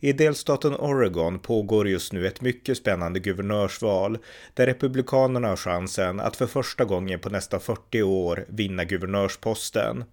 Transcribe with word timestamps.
I 0.00 0.12
delstaten 0.12 0.74
Oregon 0.74 1.38
pågår 1.38 1.88
just 1.88 2.12
nu 2.12 2.26
ett 2.26 2.40
mycket 2.40 2.76
spännande 2.76 3.20
guvernörsval 3.20 4.18
där 4.54 4.66
Republikanerna 4.66 5.48
har 5.48 5.56
chansen 5.56 6.20
att 6.20 6.36
för 6.36 6.46
första 6.46 6.84
gången 6.84 7.20
på 7.20 7.30
nästan 7.30 7.60
40 7.60 8.02
år 8.02 8.44
vinna 8.48 8.84
guvernörsposten. 8.84 10.04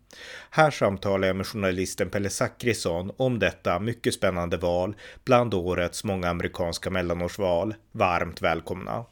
Här 0.49 0.71
samtalar 0.71 1.27
jag 1.27 1.35
med 1.35 1.47
journalisten 1.47 2.09
Pelle 2.09 2.29
Zackrisson 2.29 3.11
om 3.17 3.39
detta 3.39 3.79
mycket 3.79 4.13
spännande 4.13 4.57
val 4.57 4.95
bland 5.25 5.53
årets 5.53 6.03
många 6.03 6.29
amerikanska 6.29 6.89
mellanårsval. 6.89 7.75
Varmt 7.91 8.41
välkomna! 8.41 9.05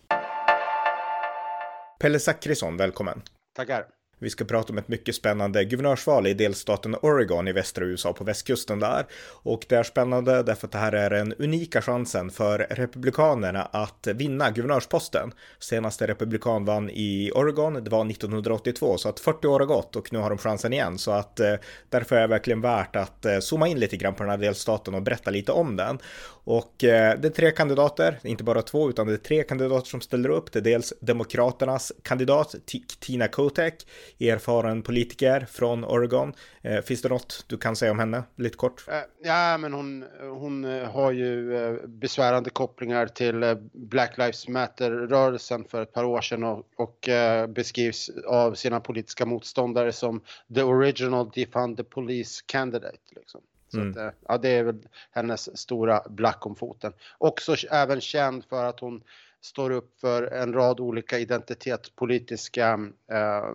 Pelle 2.00 2.20
Zackrisson, 2.20 2.78
välkommen! 2.78 3.22
Tackar! 3.56 3.95
Vi 4.20 4.30
ska 4.30 4.46
prata 4.46 4.74
om 4.74 4.78
ett 4.78 4.88
mycket 4.88 5.16
spännande 5.16 5.66
guvernörsval 5.66 6.28
i 6.28 6.34
delstaten 6.34 6.96
Oregon 7.02 7.48
i 7.48 7.52
västra 7.52 7.86
USA 7.86 8.14
på 8.14 8.24
västkusten 8.24 8.80
där. 8.80 9.06
Och 9.44 9.66
det 9.70 9.76
är 9.76 9.84
spännande 9.84 10.44
därför 10.44 10.68
att 10.68 10.72
det 10.72 10.78
här 10.78 10.92
är 10.92 11.10
den 11.10 11.34
unika 11.34 11.82
chansen 11.82 12.30
för 12.32 12.68
Republikanerna 12.70 13.62
att 13.64 14.08
vinna 14.08 14.52
guvernörsposten. 14.52 15.32
Senaste 15.60 16.08
republikan 16.08 16.66
vann 16.66 16.90
i 16.90 17.32
Oregon, 17.36 17.84
det 17.84 17.90
var 17.90 18.12
1982, 18.12 18.98
så 18.98 19.10
att 19.10 19.20
40 19.20 19.48
år 19.48 19.60
har 19.60 19.68
gått 19.68 19.96
och 19.96 20.14
nu 20.14 20.20
har 20.20 20.30
de 20.30 20.38
chansen 20.38 20.74
igen. 20.74 20.98
Så 20.98 21.12
att 21.12 21.40
eh, 21.40 21.56
därför 21.90 22.16
är 22.16 22.22
det 22.22 22.28
verkligen 22.28 22.62
värt 22.62 22.96
att 22.96 23.26
eh, 23.26 23.40
zooma 23.40 23.68
in 23.68 23.80
lite 23.80 23.98
grann 23.98 24.16
på 24.16 24.24
den 24.24 24.30
här 24.30 24.38
delstaten 24.38 24.96
och 24.96 25.02
berätta 25.02 25.32
lite 25.32 25.52
om 25.52 25.76
den. 25.76 26.00
Och 26.46 26.84
eh, 26.84 27.20
det 27.20 27.28
är 27.28 27.32
tre 27.32 27.52
kandidater, 27.52 28.20
inte 28.24 28.44
bara 28.44 28.62
två, 28.62 28.90
utan 28.90 29.08
det 29.08 29.14
är 29.14 29.18
tre 29.18 29.44
kandidater 29.44 29.88
som 29.88 30.02
ställer 30.02 30.30
upp. 30.30 30.52
Det 30.52 30.60
är 30.60 30.64
dels 30.64 30.94
Demokraternas 31.02 31.92
kandidat 32.02 32.56
Tina 33.00 33.28
Kotek, 33.28 33.88
erfaren 34.20 34.82
politiker 34.82 35.48
från 35.52 35.86
Oregon. 35.86 36.34
Eh, 36.62 36.82
finns 36.82 37.02
det 37.02 37.10
något 37.10 37.46
du 37.48 37.58
kan 37.58 37.76
säga 37.76 37.92
om 37.92 38.00
henne, 38.00 38.24
lite 38.36 38.58
kort? 38.58 38.86
Eh, 38.88 38.96
ja, 39.24 39.58
men 39.58 39.74
hon, 39.74 40.06
hon 40.20 40.66
eh, 40.66 40.92
har 40.92 41.12
ju 41.12 41.56
eh, 41.56 41.88
besvärande 41.88 42.50
kopplingar 42.50 43.08
till 43.08 43.58
Black 43.74 44.18
Lives 44.18 44.48
Matter-rörelsen 44.48 45.66
för 45.70 45.82
ett 45.82 45.94
par 45.94 46.04
år 46.04 46.22
sedan 46.22 46.44
och, 46.44 46.66
och 46.78 47.10
beskrivs 47.50 48.10
av 48.28 48.54
sina 48.54 48.80
politiska 48.80 49.26
motståndare 49.26 49.92
som 49.92 50.22
the 50.56 50.64
original 50.64 51.30
defund 51.36 51.78
the 51.78 51.84
police 51.84 52.44
candidate. 52.46 52.98
Liksom. 53.16 53.42
Så 53.76 53.82
mm. 53.82 53.92
att, 53.92 53.98
eh, 53.98 54.10
ja, 54.28 54.38
det 54.38 54.50
är 54.50 54.64
väl 54.64 54.88
hennes 55.12 55.58
stora 55.58 56.04
black 56.10 56.46
om 56.46 56.56
foten. 56.56 56.94
Också 57.18 57.56
även 57.72 58.02
känd 58.02 58.46
för 58.46 58.66
att 58.66 58.80
hon 58.80 59.04
står 59.42 59.72
upp 59.72 60.00
för 60.00 60.24
en 60.24 60.54
rad 60.54 60.80
olika 60.80 61.20
identitetspolitiska 61.20 62.80
eh, 63.12 63.50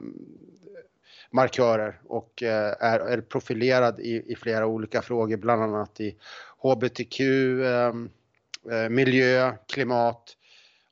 markörer 1.30 2.00
och 2.04 2.42
eh, 2.42 2.74
är, 2.80 3.00
är, 3.00 3.20
profilerad 3.20 4.00
i, 4.00 4.32
i, 4.32 4.36
flera 4.36 4.66
olika 4.66 5.02
frågor, 5.02 5.36
bland 5.36 5.62
annat 5.62 6.00
i 6.00 6.16
hbtq, 6.62 7.20
eh, 7.20 7.92
eh, 8.72 8.88
miljö, 8.88 9.52
klimat 9.68 10.36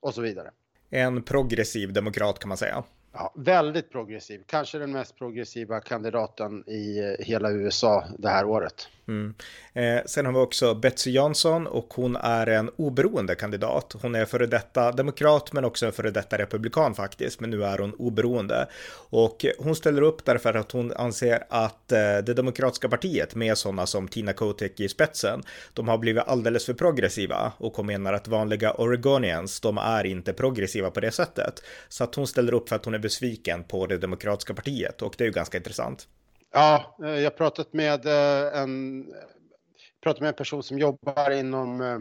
och 0.01 0.15
så 0.15 0.21
vidare. 0.21 0.51
En 0.91 1.23
progressiv 1.23 1.93
demokrat 1.93 2.39
kan 2.39 2.49
man 2.49 2.59
säga. 2.59 2.85
Ja, 3.13 3.33
väldigt 3.37 3.91
progressiv, 3.91 4.43
kanske 4.47 4.79
den 4.79 4.93
mest 4.93 5.17
progressiva 5.17 5.81
kandidaten 5.81 6.65
i 6.69 6.99
eh, 6.99 7.27
hela 7.27 7.51
USA 7.51 8.05
det 8.19 8.29
här 8.29 8.45
året. 8.45 8.89
Mm. 9.09 9.35
Eh, 9.73 10.03
sen 10.07 10.27
har 10.27 10.33
vi 10.33 10.39
också 10.39 10.75
Betsy 10.75 11.11
Johnson 11.11 11.67
och 11.67 11.95
hon 11.95 12.17
är 12.17 12.47
en 12.47 12.71
oberoende 12.77 13.35
kandidat. 13.35 13.95
Hon 14.03 14.15
är 14.15 14.25
före 14.25 14.47
detta 14.47 14.93
demokrat 14.93 15.53
men 15.53 15.65
också 15.65 15.87
en 15.87 15.93
före 15.93 16.11
detta 16.11 16.39
republikan 16.39 16.95
faktiskt, 16.95 17.41
men 17.41 17.51
nu 17.51 17.65
är 17.65 17.79
hon 17.79 17.95
oberoende. 17.95 18.69
Och 19.11 19.47
hon 19.59 19.77
ställer 19.77 20.03
upp 20.03 20.25
därför 20.25 20.55
att 20.55 20.73
hon 20.73 20.93
anser 20.93 21.45
att 21.49 21.93
eh, 21.93 21.99
det 21.99 22.35
demokratiska 22.35 22.89
partiet 22.89 23.35
med 23.35 23.59
sådana 23.59 23.87
som 23.87 24.09
Tina 24.09 24.33
Kotek 24.33 24.81
i 24.81 24.89
spetsen, 24.89 25.43
de 25.73 25.89
har 25.89 25.99
blivit 25.99 26.23
alldeles 26.27 26.67
för 26.67 26.75
progressiva 26.75 27.53
och 27.59 27.77
hon 27.77 27.87
menar 27.87 28.13
att 28.13 28.29
vanliga 28.29 28.75
Oregonians, 28.75 29.61
de 29.61 29.79
är 29.79 30.07
inte 30.07 30.33
progressiva 30.33 30.91
på 30.91 31.01
det 31.01 31.11
sättet. 31.11 31.63
Så 31.89 32.05
att 32.05 32.15
hon 32.15 32.27
ställer 32.27 32.55
upp 32.55 32.69
för 32.69 32.77
att 32.77 32.85
hon 32.85 32.95
är 32.95 32.99
besviken 32.99 33.65
på 33.65 33.87
det 33.87 33.99
demokratiska 33.99 34.55
partiet 34.55 35.03
och 35.03 35.15
det 35.19 35.25
är 35.25 35.27
ju 35.27 35.33
ganska 35.33 35.59
intressant. 35.59 36.09
Ja, 36.53 36.97
eh, 37.03 37.09
jag 37.09 37.25
har 37.25 37.37
pratat 37.37 37.73
med 37.73 38.07
eh, 38.07 38.61
en, 38.61 39.07
pratat 40.01 40.21
med 40.21 40.29
en 40.29 40.35
person 40.35 40.63
som 40.63 40.79
jobbar 40.79 41.31
inom 41.31 41.81
eh, 41.81 41.99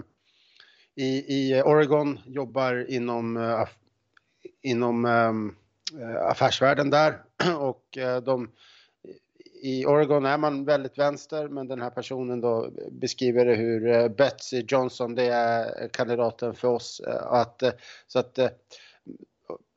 i, 0.95 1.35
i 1.37 1.61
Oregon, 1.61 2.19
jobbar 2.25 2.85
inom, 2.89 3.65
inom 4.61 5.05
ehm, 5.05 5.55
affärsvärlden 6.21 6.89
där 6.89 7.23
och 7.59 7.97
de 8.23 8.51
i 9.63 9.85
Oregon 9.85 10.25
är 10.25 10.37
man 10.37 10.65
väldigt 10.65 10.97
vänster, 10.97 11.47
men 11.47 11.67
den 11.67 11.81
här 11.81 11.89
personen 11.89 12.41
då 12.41 12.69
beskriver 12.91 13.45
det 13.45 13.55
hur 13.55 14.09
Betsy 14.09 14.65
Johnson, 14.67 15.15
det 15.15 15.25
är 15.25 15.87
kandidaten 15.89 16.53
för 16.53 16.67
oss, 16.67 17.01
att 17.21 17.63
så 18.07 18.19
att 18.19 18.39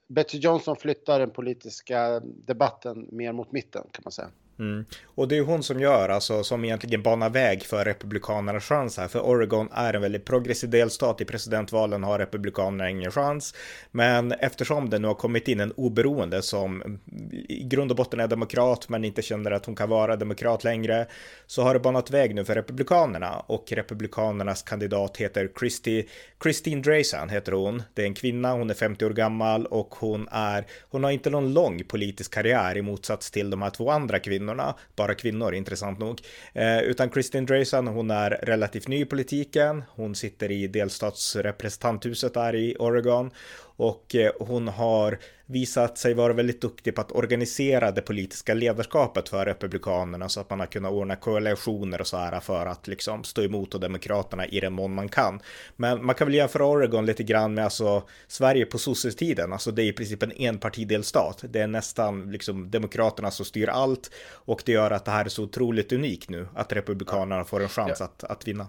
Betsy 0.09 0.39
Johnson 0.39 0.77
flyttar 0.77 1.19
den 1.19 1.31
politiska 1.31 2.21
debatten 2.25 3.09
mer 3.13 3.33
mot 3.33 3.53
mitten 3.53 3.87
kan 3.93 4.03
man 4.05 4.13
säga. 4.13 4.31
Mm. 4.61 4.85
Och 5.05 5.29
det 5.29 5.37
är 5.37 5.43
hon 5.43 5.63
som 5.63 5.81
gör, 5.81 6.09
alltså 6.09 6.45
som 6.45 6.65
egentligen 6.65 7.03
banar 7.03 7.31
väg 7.31 7.63
för 7.63 7.85
republikanernas 7.85 8.65
chans 8.65 8.97
här. 8.99 9.09
För 9.09 9.21
Oregon 9.21 9.69
är 9.73 9.95
en 9.95 10.03
väldigt 10.03 10.25
progressiv 10.25 10.71
delstat. 10.71 11.21
I 11.21 11.25
presidentvalen 11.25 12.03
har 12.05 12.19
republikanerna 12.19 12.91
ingen 12.91 13.11
chans. 13.11 13.55
Men 13.91 14.33
eftersom 14.33 14.91
det 14.91 14.99
nu 14.99 15.09
har 15.09 15.15
kommit 15.15 15.49
in 15.49 15.61
en 15.61 15.73
oberoende 15.73 16.43
som 16.43 16.99
i 17.49 17.65
grund 17.65 17.91
och 17.91 17.97
botten 17.97 18.21
är 18.21 18.29
demokrat 18.29 18.89
men 18.89 19.05
inte 19.05 19.23
känner 19.23 19.51
att 19.51 19.67
hon 19.67 19.77
kan 19.77 19.89
vara 19.89 20.17
demokrat 20.17 20.65
längre. 20.65 21.07
Så 21.47 21.63
har 21.63 21.75
det 21.75 21.81
banat 21.81 22.11
väg 22.11 22.35
nu 22.35 22.45
för 22.45 22.55
republikanerna. 22.55 23.41
Och 23.47 23.73
republikanernas 23.73 24.63
kandidat 24.63 25.17
heter 25.17 25.51
Christy, 25.59 26.05
Christine 26.43 26.83
Dresan 26.83 27.29
heter 27.29 27.53
hon. 27.53 27.83
Det 27.95 28.03
är 28.03 28.07
en 28.07 28.15
kvinna, 28.15 28.53
hon 28.53 28.71
är 28.71 28.75
50 28.75 29.05
år 29.05 29.11
gammal 29.11 29.67
och 29.67 29.95
hon 29.95 30.29
är, 30.31 30.67
hon 30.91 31.05
har 31.05 31.11
inte 31.11 31.31
någon 31.31 31.53
lång 31.53 31.85
politisk 31.85 32.35
karriär 32.35 32.77
i 32.77 32.83
motsats 32.83 33.31
till 33.31 33.51
de 33.51 33.63
här 33.63 33.71
två 33.71 33.91
andra 33.91 34.19
kvinnorna 34.19 34.50
kvinnorna, 34.51 34.75
bara 34.97 35.15
kvinnor 35.15 35.55
intressant 35.55 35.99
nog, 35.99 36.21
eh, 36.55 36.81
utan 36.81 37.11
Kristin 37.11 37.47
Dreisen, 37.47 37.87
hon 37.87 38.11
är 38.11 38.31
relativt 38.31 38.89
ny 38.89 39.01
i 39.01 39.05
politiken, 39.05 39.85
hon 39.97 40.15
sitter 40.15 40.51
i 40.51 40.67
delstatsrepresentanthuset 40.67 42.35
där 42.35 42.55
i 42.55 42.77
Oregon 42.79 43.31
och 43.81 44.15
eh, 44.15 44.33
hon 44.39 44.69
har 44.69 45.19
visat 45.47 45.99
sig 45.99 46.15
vara 46.15 46.33
väldigt 46.33 46.61
duktig 46.61 46.95
på 46.95 47.01
att 47.01 47.13
organisera 47.13 47.91
det 47.91 48.03
politiska 48.03 48.55
ledarskapet 48.55 49.29
för 49.29 49.45
Republikanerna 49.45 50.29
så 50.29 50.41
att 50.41 50.51
man 50.51 50.61
har 50.61 50.67
kunnat 50.67 50.93
ordna 50.93 51.17
koalitioner 51.17 52.01
och 52.01 52.07
så 52.07 52.17
här 52.17 52.41
för 52.41 52.67
att 52.67 52.89
liksom 52.89 53.25
stå 53.25 53.43
emot 53.43 53.75
och 53.75 53.81
Demokraterna 53.81 54.47
i 54.47 54.61
den 54.61 54.73
mån 54.73 54.95
man 54.95 55.09
kan. 55.09 55.41
Men 55.77 56.05
man 56.05 56.15
kan 56.15 56.27
väl 56.27 56.35
jämföra 56.35 56.67
Oregon 56.67 57.07
lite 57.07 57.23
grann 57.23 57.55
med 57.55 57.65
alltså 57.65 58.03
Sverige 58.29 58.67
på 58.67 58.79
sossetiden, 58.79 59.53
alltså 59.53 59.71
det 59.71 59.83
är 59.83 59.87
i 59.87 59.93
princip 59.93 60.23
en 60.23 60.33
enpartidelstat. 60.33 61.45
Det 61.49 61.61
är 61.61 61.67
nästan 61.67 62.33
liksom 62.33 62.71
Demokraterna 62.71 63.31
som 63.31 63.45
styr 63.45 63.69
allt 63.69 64.11
och 64.31 64.63
det 64.67 64.73
gör 64.73 64.91
att 64.91 65.05
det 65.05 65.11
här 65.11 65.25
är 65.25 65.29
så 65.29 65.43
otroligt 65.43 65.93
unikt 65.93 66.31
nu 66.31 66.49
att 66.55 66.73
Republikanerna 66.73 67.45
får 67.45 67.63
en 67.63 67.69
chans 67.69 67.97
ja. 68.01 68.05
att, 68.05 68.25
att 68.25 68.49
vinna. 68.49 68.67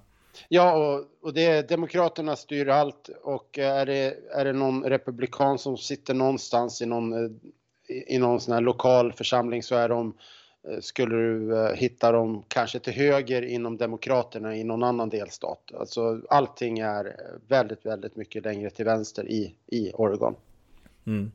Ja, 0.49 0.73
och, 0.73 1.05
och 1.21 1.33
det 1.33 1.45
är 1.45 1.63
Demokraterna 1.63 2.35
styr 2.35 2.67
allt 2.67 3.09
och 3.23 3.59
är 3.59 3.85
det, 3.85 4.17
är 4.31 4.45
det 4.45 4.53
någon 4.53 4.83
republikan 4.83 5.59
som 5.59 5.77
sitter 5.77 6.13
någonstans 6.13 6.81
i 6.81 6.85
någon, 6.85 7.13
eh, 7.13 7.31
i 8.07 8.17
någon 8.17 8.39
sån 8.39 8.53
här 8.53 8.61
lokal 8.61 9.13
församling 9.13 9.63
så 9.63 9.75
är 9.75 9.89
de, 9.89 10.13
eh, 10.67 10.79
skulle 10.79 11.15
du 11.15 11.57
eh, 11.57 11.73
hitta 11.73 12.11
dem 12.11 12.43
kanske 12.47 12.79
till 12.79 12.93
höger 12.93 13.41
inom 13.41 13.77
Demokraterna 13.77 14.55
i 14.55 14.63
någon 14.63 14.83
annan 14.83 15.09
delstat. 15.09 15.71
Alltså 15.73 16.21
allting 16.29 16.79
är 16.79 17.15
väldigt, 17.47 17.85
väldigt 17.85 18.15
mycket 18.15 18.43
längre 18.43 18.69
till 18.69 18.85
vänster 18.85 19.31
i, 19.31 19.55
i 19.67 19.91
Oregon. 19.93 20.35
Mm. 21.07 21.31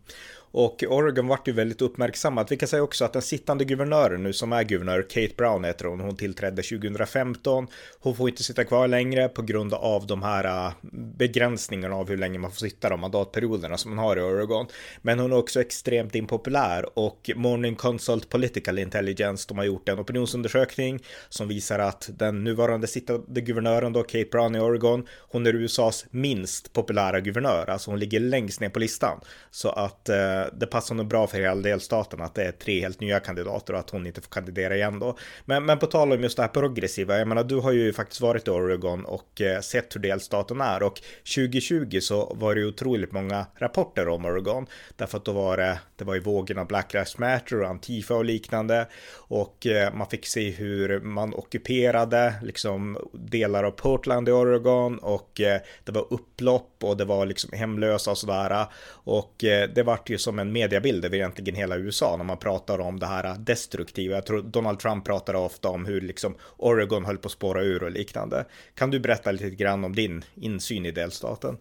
Och 0.58 0.84
Oregon 0.88 1.28
vart 1.28 1.48
ju 1.48 1.52
väldigt 1.52 1.82
uppmärksammat. 1.82 2.52
Vi 2.52 2.56
kan 2.56 2.68
säga 2.68 2.82
också 2.82 3.04
att 3.04 3.12
den 3.12 3.22
sittande 3.22 3.64
guvernören 3.64 4.22
nu 4.22 4.32
som 4.32 4.52
är 4.52 4.62
guvernör, 4.62 5.02
Kate 5.02 5.34
Brown 5.36 5.64
heter 5.64 5.84
hon, 5.84 6.00
hon 6.00 6.16
tillträdde 6.16 6.62
2015. 6.62 7.66
Hon 8.00 8.16
får 8.16 8.28
inte 8.28 8.42
sitta 8.42 8.64
kvar 8.64 8.88
längre 8.88 9.28
på 9.28 9.42
grund 9.42 9.74
av 9.74 10.06
de 10.06 10.22
här 10.22 10.66
äh, 10.66 10.72
begränsningarna 11.18 11.96
av 11.96 12.08
hur 12.08 12.16
länge 12.16 12.38
man 12.38 12.50
får 12.50 12.58
sitta 12.58 12.88
de 12.88 13.00
mandatperioderna 13.00 13.76
som 13.76 13.94
man 13.94 14.04
har 14.04 14.16
i 14.16 14.20
Oregon. 14.20 14.66
Men 15.02 15.18
hon 15.18 15.32
är 15.32 15.36
också 15.36 15.60
extremt 15.60 16.14
impopulär 16.14 16.98
och 16.98 17.30
Morning 17.36 17.74
Consult 17.74 18.28
Political 18.28 18.78
Intelligence, 18.78 19.44
de 19.48 19.58
har 19.58 19.64
gjort 19.64 19.88
en 19.88 20.00
opinionsundersökning 20.00 21.02
som 21.28 21.48
visar 21.48 21.78
att 21.78 22.10
den 22.12 22.44
nuvarande 22.44 22.86
sittande 22.86 23.40
guvernören 23.40 23.92
då, 23.92 24.02
Kate 24.02 24.28
Brown 24.30 24.56
i 24.56 24.60
Oregon, 24.60 25.06
hon 25.18 25.46
är 25.46 25.54
USAs 25.54 26.06
minst 26.10 26.72
populära 26.72 27.20
guvernör, 27.20 27.70
alltså 27.70 27.90
hon 27.90 28.00
ligger 28.00 28.20
längst 28.20 28.60
ner 28.60 28.68
på 28.68 28.78
listan. 28.78 29.20
Så 29.50 29.68
att 29.68 30.08
äh, 30.08 30.45
det 30.52 30.66
passar 30.66 30.94
nog 30.94 31.06
bra 31.06 31.26
för 31.26 31.38
hela 31.38 31.54
delstaten 31.54 32.20
att 32.20 32.34
det 32.34 32.44
är 32.44 32.52
tre 32.52 32.80
helt 32.80 33.00
nya 33.00 33.20
kandidater 33.20 33.72
och 33.72 33.78
att 33.78 33.90
hon 33.90 34.06
inte 34.06 34.20
får 34.20 34.28
kandidera 34.28 34.76
igen 34.76 34.98
då. 34.98 35.16
Men, 35.44 35.64
men 35.64 35.78
på 35.78 35.86
tal 35.86 36.12
om 36.12 36.22
just 36.22 36.36
det 36.36 36.42
här 36.42 36.48
progressiva, 36.50 37.18
jag 37.18 37.28
menar 37.28 37.44
du 37.44 37.56
har 37.56 37.72
ju 37.72 37.92
faktiskt 37.92 38.20
varit 38.20 38.48
i 38.48 38.50
Oregon 38.50 39.04
och 39.04 39.40
eh, 39.40 39.60
sett 39.60 39.94
hur 39.96 40.00
delstaten 40.00 40.60
är 40.60 40.82
och 40.82 41.00
2020 41.34 41.98
så 42.00 42.34
var 42.34 42.54
det 42.54 42.60
ju 42.60 42.66
otroligt 42.66 43.12
många 43.12 43.46
rapporter 43.56 44.08
om 44.08 44.24
Oregon 44.24 44.66
därför 44.96 45.18
att 45.18 45.24
då 45.24 45.32
var 45.32 45.56
det, 45.56 45.78
det 45.96 46.04
var 46.04 46.14
ju 46.14 46.20
vågen 46.20 46.58
av 46.58 46.66
Black 46.66 46.92
Lives 46.92 47.18
Matter 47.18 47.60
och 47.60 47.68
Antifa 47.68 48.14
och 48.14 48.24
liknande 48.24 48.88
och 49.16 49.66
eh, 49.66 49.94
man 49.94 50.06
fick 50.06 50.26
se 50.26 50.50
hur 50.50 51.00
man 51.00 51.34
ockuperade 51.34 52.34
liksom 52.42 52.98
delar 53.12 53.64
av 53.64 53.70
Portland 53.70 54.28
i 54.28 54.32
Oregon 54.32 54.98
och 54.98 55.40
eh, 55.40 55.60
det 55.84 55.92
var 55.92 56.06
upplopp 56.10 56.72
och 56.82 56.96
det 56.96 57.04
var 57.04 57.26
liksom 57.26 57.58
hemlösa 57.58 58.10
och 58.10 58.18
sådär 58.18 58.66
och 58.88 59.44
eh, 59.44 59.68
det 59.74 59.82
vart 59.82 60.10
ju 60.10 60.18
som 60.18 60.38
en 60.38 60.52
mediebild 60.52 61.04
över 61.04 61.16
egentligen 61.16 61.54
hela 61.54 61.76
USA 61.76 62.16
när 62.16 62.24
man 62.24 62.38
pratar 62.38 62.80
om 62.80 62.98
det 62.98 63.06
här 63.06 63.38
destruktiva. 63.38 64.14
Jag 64.14 64.26
tror 64.26 64.42
Donald 64.42 64.78
Trump 64.78 65.04
pratade 65.04 65.38
ofta 65.38 65.68
om 65.68 65.86
hur 65.86 66.00
liksom 66.00 66.36
Oregon 66.56 67.04
höll 67.04 67.18
på 67.18 67.26
att 67.26 67.32
spåra 67.32 67.62
ur 67.62 67.82
och 67.82 67.90
liknande. 67.90 68.44
Kan 68.74 68.90
du 68.90 69.00
berätta 69.00 69.32
lite 69.32 69.50
grann 69.50 69.84
om 69.84 69.94
din 69.94 70.24
insyn 70.34 70.86
i 70.86 70.90
delstaten? 70.90 71.58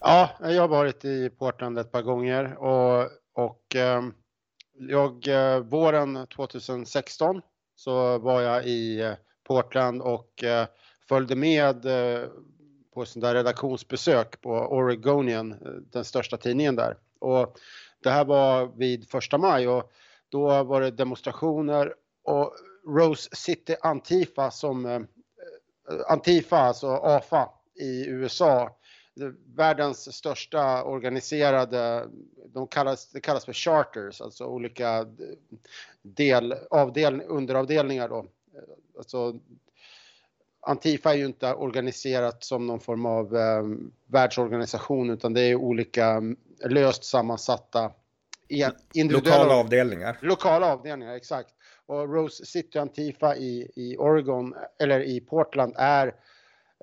Ja, 0.00 0.30
jag 0.40 0.60
har 0.60 0.68
varit 0.68 1.04
i 1.04 1.30
Portland 1.30 1.78
ett 1.78 1.92
par 1.92 2.02
gånger 2.02 2.56
och, 2.58 3.08
och 3.40 3.76
ehm, 3.76 4.12
jag, 4.78 5.28
eh, 5.28 5.60
våren 5.60 6.26
2016 6.26 7.40
så 7.74 8.18
var 8.18 8.40
jag 8.40 8.64
i 8.64 9.00
eh, 9.00 9.12
Portland 9.44 10.02
och 10.02 10.44
eh, 10.44 10.66
följde 11.08 11.36
med 11.36 11.86
på 12.94 13.04
sån 13.04 13.22
där 13.22 13.34
redaktionsbesök 13.34 14.40
på 14.40 14.50
Oregonian, 14.50 15.54
den 15.92 16.04
största 16.04 16.36
tidningen 16.36 16.76
där. 16.76 16.96
Och 17.18 17.56
det 18.02 18.10
här 18.10 18.24
var 18.24 18.66
vid 18.76 19.10
första 19.10 19.38
maj 19.38 19.68
och 19.68 19.92
då 20.28 20.64
var 20.64 20.80
det 20.80 20.90
demonstrationer 20.90 21.94
och 22.24 22.54
Rose 22.86 23.28
City 23.32 23.76
Antifa 23.80 24.50
som 24.50 25.06
Antifa, 26.08 26.58
alltså 26.58 26.86
AFA 26.86 27.48
i 27.74 28.06
USA, 28.06 28.79
världens 29.56 30.16
största 30.16 30.84
organiserade, 30.84 32.08
de 32.46 32.66
kallas, 32.66 33.10
det 33.12 33.20
kallas 33.20 33.44
för 33.44 33.52
charters, 33.52 34.20
alltså 34.20 34.44
olika 34.44 35.06
del, 36.02 36.54
avdel, 36.70 37.22
underavdelningar 37.26 38.08
då. 38.08 38.26
Alltså, 38.98 39.38
Antifa 40.62 41.12
är 41.12 41.16
ju 41.16 41.26
inte 41.26 41.54
organiserat 41.54 42.44
som 42.44 42.66
någon 42.66 42.80
form 42.80 43.06
av 43.06 43.36
eh, 43.36 43.62
världsorganisation 44.06 45.10
utan 45.10 45.34
det 45.34 45.40
är 45.40 45.54
olika 45.54 46.22
löst 46.64 47.04
sammansatta 47.04 47.92
Lokala 48.94 49.54
avdelningar. 49.54 50.18
Lokala 50.22 50.72
avdelningar, 50.72 51.14
exakt. 51.14 51.50
Och 51.86 52.14
Rose 52.14 52.44
City 52.46 52.78
Antifa 52.78 53.36
i, 53.36 53.70
i 53.76 53.96
Oregon, 53.96 54.54
eller 54.78 55.00
i 55.00 55.20
Portland, 55.20 55.74
är, 55.76 56.14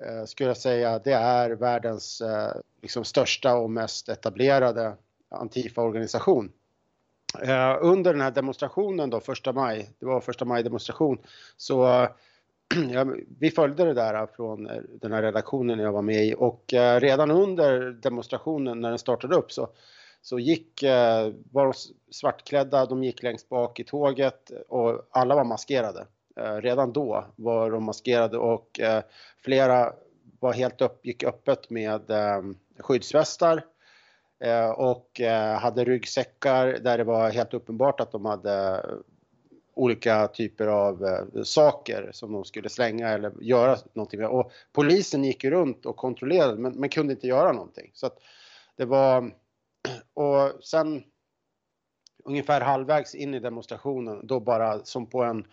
Eh, 0.02 0.24
skulle 0.24 0.50
jag 0.50 0.56
säga, 0.56 0.98
det 0.98 1.12
är 1.12 1.50
världens 1.50 2.20
eh, 2.20 2.52
liksom 2.82 3.04
största 3.04 3.56
och 3.56 3.70
mest 3.70 4.08
etablerade 4.08 4.96
Antifa-organisation. 5.30 6.52
Eh, 7.42 7.76
under 7.80 8.12
den 8.12 8.20
här 8.20 8.30
demonstrationen 8.30 9.10
då, 9.10 9.20
första 9.20 9.52
maj, 9.52 9.90
det 9.98 10.06
var 10.06 10.20
första 10.20 10.44
maj-demonstration, 10.44 11.18
så 11.56 11.82
ja, 12.92 13.06
vi 13.38 13.50
följde 13.50 13.84
det 13.84 13.94
där 13.94 14.26
från 14.26 14.70
eh, 14.70 14.82
den 15.00 15.12
här 15.12 15.22
redaktionen 15.22 15.78
jag 15.78 15.92
var 15.92 16.02
med 16.02 16.26
i 16.26 16.34
och 16.38 16.74
eh, 16.74 17.00
redan 17.00 17.30
under 17.30 17.90
demonstrationen 17.90 18.80
när 18.80 18.88
den 18.88 18.98
startade 18.98 19.36
upp 19.36 19.52
så, 19.52 19.68
så 20.22 20.38
gick, 20.38 20.82
var 21.52 21.64
de 21.64 21.72
svartklädda, 22.10 22.86
de 22.86 23.04
gick 23.04 23.22
längst 23.22 23.48
bak 23.48 23.80
i 23.80 23.84
tåget 23.84 24.50
och 24.68 25.08
alla 25.10 25.34
var 25.34 25.44
maskerade. 25.44 26.06
Eh, 26.38 26.56
redan 26.56 26.92
då 26.92 27.24
var 27.36 27.70
de 27.70 27.84
maskerade 27.84 28.38
och 28.38 28.80
eh, 28.80 29.02
flera 29.38 29.92
var 30.40 30.52
helt 30.52 30.80
upp, 30.80 31.06
gick 31.06 31.24
öppet 31.24 31.70
med 31.70 32.10
eh, 32.10 32.42
skyddsvästar 32.78 33.64
och 34.76 35.20
hade 35.60 35.84
ryggsäckar 35.84 36.66
där 36.66 36.98
det 36.98 37.04
var 37.04 37.30
helt 37.30 37.54
uppenbart 37.54 38.00
att 38.00 38.12
de 38.12 38.24
hade 38.24 38.86
olika 39.74 40.28
typer 40.28 40.66
av 40.66 41.26
saker 41.44 42.10
som 42.12 42.32
de 42.32 42.44
skulle 42.44 42.68
slänga 42.68 43.08
eller 43.08 43.32
göra 43.40 43.76
någonting 43.92 44.20
med. 44.20 44.28
Och 44.28 44.52
polisen 44.72 45.24
gick 45.24 45.44
runt 45.44 45.86
och 45.86 45.96
kontrollerade 45.96 46.58
men, 46.58 46.72
men 46.72 46.88
kunde 46.88 47.12
inte 47.12 47.26
göra 47.26 47.52
någonting. 47.52 47.90
Så 47.94 48.06
att 48.06 48.18
det 48.76 48.84
var... 48.84 49.30
Och 50.14 50.64
sen 50.64 51.04
ungefär 52.24 52.60
halvvägs 52.60 53.14
in 53.14 53.34
i 53.34 53.40
demonstrationen 53.40 54.26
då 54.26 54.40
bara 54.40 54.84
som 54.84 55.06
på 55.06 55.22
en... 55.22 55.44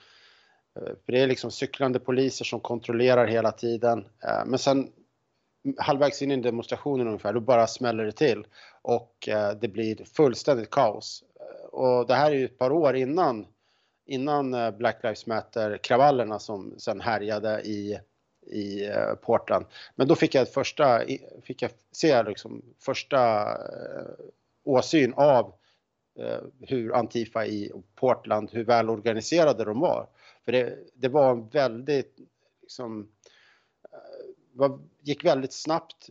Eh, 0.76 0.94
för 1.06 1.12
det 1.12 1.20
är 1.20 1.28
liksom 1.28 1.52
cyklande 1.52 2.00
poliser 2.00 2.46
som 2.46 2.60
kontrollerar 2.60 3.28
hela 3.28 3.52
tiden. 3.52 4.06
Eh, 4.24 4.46
men 4.46 4.60
sen 4.60 4.78
mm, 4.78 5.76
halvvägs 5.78 6.22
in 6.22 6.32
i 6.32 6.36
demonstrationen 6.38 7.08
ungefär, 7.08 7.34
då 7.34 7.40
bara 7.40 7.68
smäller 7.68 8.06
det 8.06 8.12
till 8.12 8.48
och 8.82 9.28
eh, 9.28 9.52
det 9.52 9.68
blir 9.68 10.06
fullständigt 10.16 10.70
kaos. 10.70 11.24
Och 11.72 12.08
det 12.08 12.16
här 12.16 12.32
är 12.32 12.36
ju 12.36 12.46
ett 12.46 12.58
par 12.58 12.72
år 12.72 12.96
innan 12.96 13.48
innan 14.08 14.52
Black 14.78 15.04
Lives 15.04 15.26
Matter-kravallerna 15.26 16.40
som 16.40 16.76
sen 16.78 17.02
härjade 17.02 17.62
i, 17.62 18.00
i 18.48 18.90
Portland. 19.22 19.66
Men 19.96 20.08
då 20.08 20.16
fick 20.16 20.36
jag 20.36 20.50
första, 20.50 21.02
fick 21.44 21.62
jag 21.62 21.72
se 21.92 22.24
liksom 22.24 22.62
första 22.80 23.48
åsyn 24.64 25.14
av 25.14 25.54
hur 26.60 26.96
Antifa 26.96 27.46
i 27.46 27.72
Portland, 27.96 28.50
hur 28.52 28.64
välorganiserade 28.64 29.64
de 29.64 29.80
var. 29.80 30.08
För 30.46 30.52
det, 30.52 30.78
det 30.94 31.10
var 31.10 31.36
väldigt, 31.52 32.20
liksom, 32.62 33.08
var, 34.54 34.80
gick 35.02 35.26
väldigt 35.26 35.54
snabbt 35.54 36.10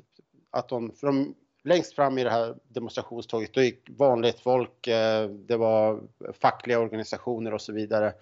att 0.51 0.69
de, 0.69 0.93
för 0.93 1.07
de 1.07 1.35
längst 1.65 1.95
fram 1.95 2.19
i 2.19 2.25
det 2.25 2.31
här 2.31 2.55
demonstrationståget 2.69 3.55
då 3.55 3.63
gick 3.63 3.91
vanligt 3.91 4.41
folk, 4.41 4.87
eh, 4.87 5.29
det 5.29 5.57
var 5.57 6.03
fackliga 6.41 6.79
organisationer 6.79 7.55
och 7.55 7.61
så 7.61 7.73
vidare. 7.73 8.13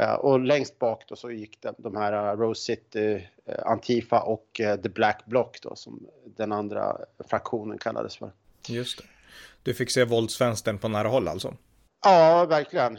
Eh, 0.00 0.14
och 0.14 0.40
längst 0.40 0.78
bak 0.78 1.04
då 1.08 1.16
så 1.16 1.30
gick 1.30 1.58
de 1.78 1.96
här 1.96 2.36
Rose 2.36 2.60
City, 2.60 3.28
eh, 3.44 3.66
Antifa 3.66 4.20
och 4.22 4.60
The 4.82 4.88
Black 4.88 5.24
Bloc 5.26 5.60
då 5.62 5.76
som 5.76 6.06
den 6.24 6.52
andra 6.52 6.96
fraktionen 7.28 7.78
kallades 7.78 8.16
för. 8.16 8.32
Just 8.68 8.98
det. 8.98 9.04
Du 9.62 9.74
fick 9.74 9.90
se 9.90 10.04
våldsvänstern 10.04 10.78
på 10.78 10.88
nära 10.88 11.08
håll 11.08 11.28
alltså? 11.28 11.54
Ja, 12.04 12.46
verkligen. 12.48 12.98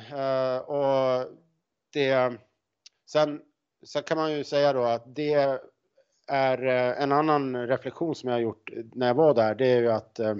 Och 0.66 1.28
det... 1.98 2.38
Sen, 3.06 3.42
sen 3.86 4.04
kan 4.04 4.18
man 4.18 4.34
ju 4.34 4.44
säga 4.44 4.74
då 4.74 4.84
att 4.84 5.16
det 5.16 5.60
är 6.28 6.64
eh, 6.64 7.02
en 7.02 7.12
annan 7.12 7.68
reflektion 7.68 8.16
som 8.16 8.30
jag 8.30 8.36
har 8.36 8.42
gjort 8.42 8.70
när 8.94 9.08
jag 9.08 9.14
var 9.14 9.34
där, 9.34 9.56
det 9.56 9.68
är 9.68 9.82
ju 9.82 9.92
att 9.92 10.20
eh, 10.20 10.36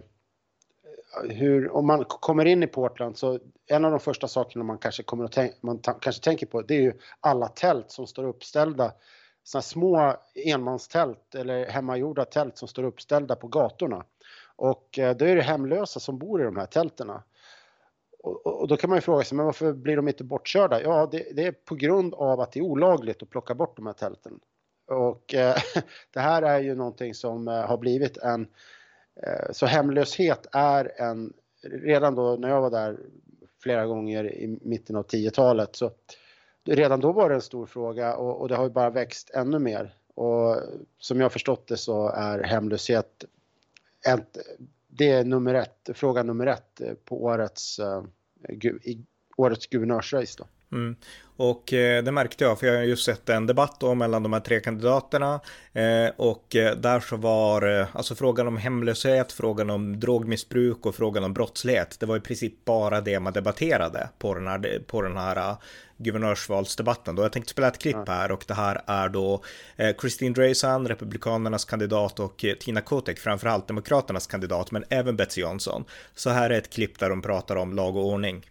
hur, 1.30 1.72
om 1.72 1.88
man 1.88 2.06
kommer 2.06 2.46
in 2.46 2.64
i 2.64 2.68
Portland 2.68 3.18
så 3.18 3.40
en 3.68 3.86
av 3.86 3.92
de 3.92 4.00
första 4.00 4.28
sakerna 4.28 4.64
man 4.64 4.78
kanske 4.78 5.04
kommer 5.04 5.26
att 5.26 5.32
tänka, 5.32 5.56
man 5.62 5.80
kanske 5.80 6.24
tänker 6.24 6.46
på 6.46 6.62
det 6.62 6.76
är 6.76 6.82
ju 6.82 6.94
alla 7.20 7.48
tält 7.48 7.92
som 7.92 8.08
står 8.08 8.24
uppställda. 8.24 8.94
Sådana 9.44 9.62
små 9.62 10.16
enmanstält 10.36 11.36
eller 11.36 11.66
hemmagjorda 11.66 12.26
tält 12.26 12.58
som 12.58 12.68
står 12.68 12.84
uppställda 12.84 13.36
på 13.36 13.48
gatorna. 13.48 14.06
Och 14.56 15.00
eh, 15.00 15.16
då 15.16 15.26
är 15.26 15.36
det 15.36 15.42
hemlösa 15.42 16.00
som 16.00 16.18
bor 16.18 16.42
i 16.42 16.46
de 16.46 16.58
här 16.58 16.66
tälterna. 16.66 17.24
Och, 18.24 18.48
och 18.48 18.68
då 18.68 18.78
kan 18.78 18.90
man 18.90 18.98
ju 18.98 19.02
fråga 19.02 19.24
sig, 19.24 19.36
men 19.36 19.46
varför 19.46 19.74
blir 19.74 19.96
de 19.96 20.08
inte 20.08 20.24
bortkörda? 20.24 20.82
Ja, 20.82 21.10
det, 21.12 21.28
det 21.36 21.46
är 21.46 21.52
på 21.52 21.76
grund 21.76 22.14
av 22.14 22.40
att 22.40 22.52
det 22.52 22.60
är 22.60 22.64
olagligt 22.64 23.24
att 23.24 23.30
plocka 23.30 23.56
bort 23.56 23.76
de 23.76 23.86
här 23.86 23.94
tälten. 23.94 24.40
Och 24.88 25.34
eh, 25.34 25.56
det 26.14 26.20
här 26.20 26.42
är 26.42 26.60
ju 26.60 26.76
någonting 26.76 27.14
som 27.14 27.48
eh, 27.48 27.54
har 27.54 27.78
blivit 27.78 28.18
en... 28.18 28.48
Eh, 29.24 29.52
så 29.52 29.66
hemlöshet 29.66 30.48
är 30.52 31.02
en... 31.02 31.34
Redan 31.62 32.16
då 32.16 32.36
när 32.36 32.50
jag 32.50 32.62
var 32.62 32.72
där 32.72 33.00
flera 33.64 33.86
gånger 33.86 34.34
i 34.34 34.60
mitten 34.62 34.96
av 34.96 35.06
10-talet 35.06 35.76
så 35.76 35.92
redan 36.66 37.00
då 37.00 37.12
var 37.12 37.30
det 37.30 37.36
en 37.36 37.42
stor 37.42 37.66
fråga 37.66 38.16
och, 38.16 38.42
och 38.42 38.48
det 38.48 38.56
har 38.56 38.64
ju 38.64 38.70
bara 38.70 38.90
växt 38.90 39.30
ännu 39.30 39.60
mer. 39.60 39.96
Och 40.14 40.58
som 41.00 41.18
jag 41.18 41.26
har 41.26 41.30
förstått 41.30 41.68
det 41.68 41.78
så 41.78 42.10
är 42.10 42.44
hemlöshet 42.44 43.26
ett, 44.08 44.38
det 44.98 45.12
är 45.12 45.26
nummer 45.26 45.54
ett, 45.54 45.90
fråga 45.94 46.24
nummer 46.24 46.48
ett 46.48 46.82
eh, 46.82 46.94
på 46.94 47.24
årets, 47.24 47.80
eh, 47.80 48.04
årets 49.38 49.68
guvernörsrace 49.68 50.36
då. 50.38 50.48
Mm. 50.72 50.96
Och 51.38 51.74
eh, 51.74 52.04
det 52.04 52.12
märkte 52.12 52.44
jag, 52.44 52.60
för 52.60 52.68
jag 52.68 52.76
har 52.76 52.84
just 52.84 53.06
sett 53.06 53.30
en 53.30 53.48
debatt 53.48 53.80
då 53.80 53.96
mellan 53.96 54.24
de 54.24 54.34
här 54.34 54.40
tre 54.40 54.60
kandidaterna. 54.60 55.40
Eh, 55.74 56.10
och 56.18 56.56
eh, 56.56 56.76
där 56.76 57.00
så 57.00 57.18
var 57.18 57.80
eh, 57.80 57.88
alltså 57.94 58.16
frågan 58.16 58.48
om 58.48 58.58
hemlöshet, 58.58 59.32
frågan 59.32 59.70
om 59.70 60.00
drogmissbruk 60.00 60.86
och 60.86 60.96
frågan 60.96 61.24
om 61.24 61.34
brottslighet. 61.34 62.00
Det 62.00 62.06
var 62.06 62.18
i 62.18 62.20
princip 62.20 62.66
bara 62.66 63.02
det 63.02 63.20
man 63.20 63.34
debatterade 63.34 64.10
på 64.20 64.34
den 64.34 64.48
här, 64.48 64.82
på 64.88 65.02
den 65.02 65.18
här 65.18 65.38
uh, 65.38 65.58
guvernörsvalsdebatten. 65.98 67.16
Då 67.16 67.24
jag 67.24 67.32
tänkte 67.32 67.52
spela 67.52 67.68
ett 67.68 67.78
klipp 67.78 68.08
här 68.08 68.32
och 68.32 68.44
det 68.48 68.54
här 68.54 68.82
är 68.86 69.10
då 69.10 69.44
eh, 69.76 69.96
Christine 70.02 70.34
Dresan, 70.34 70.88
Republikanernas 70.88 71.66
kandidat 71.66 72.20
och 72.20 72.46
eh, 72.46 72.56
Tina 72.56 72.82
Kotek, 72.82 73.20
framförallt 73.20 73.68
Demokraternas 73.68 74.28
kandidat, 74.28 74.72
men 74.72 74.84
även 74.90 75.16
Betsy 75.16 75.42
Johnson. 75.42 75.86
Så 76.16 76.30
här 76.30 76.50
är 76.50 76.58
ett 76.58 76.74
klipp 76.74 77.00
där 77.00 77.10
de 77.10 77.22
pratar 77.22 77.56
om 77.56 77.74
lag 77.74 77.96
och 77.96 78.06
ordning. 78.06 78.46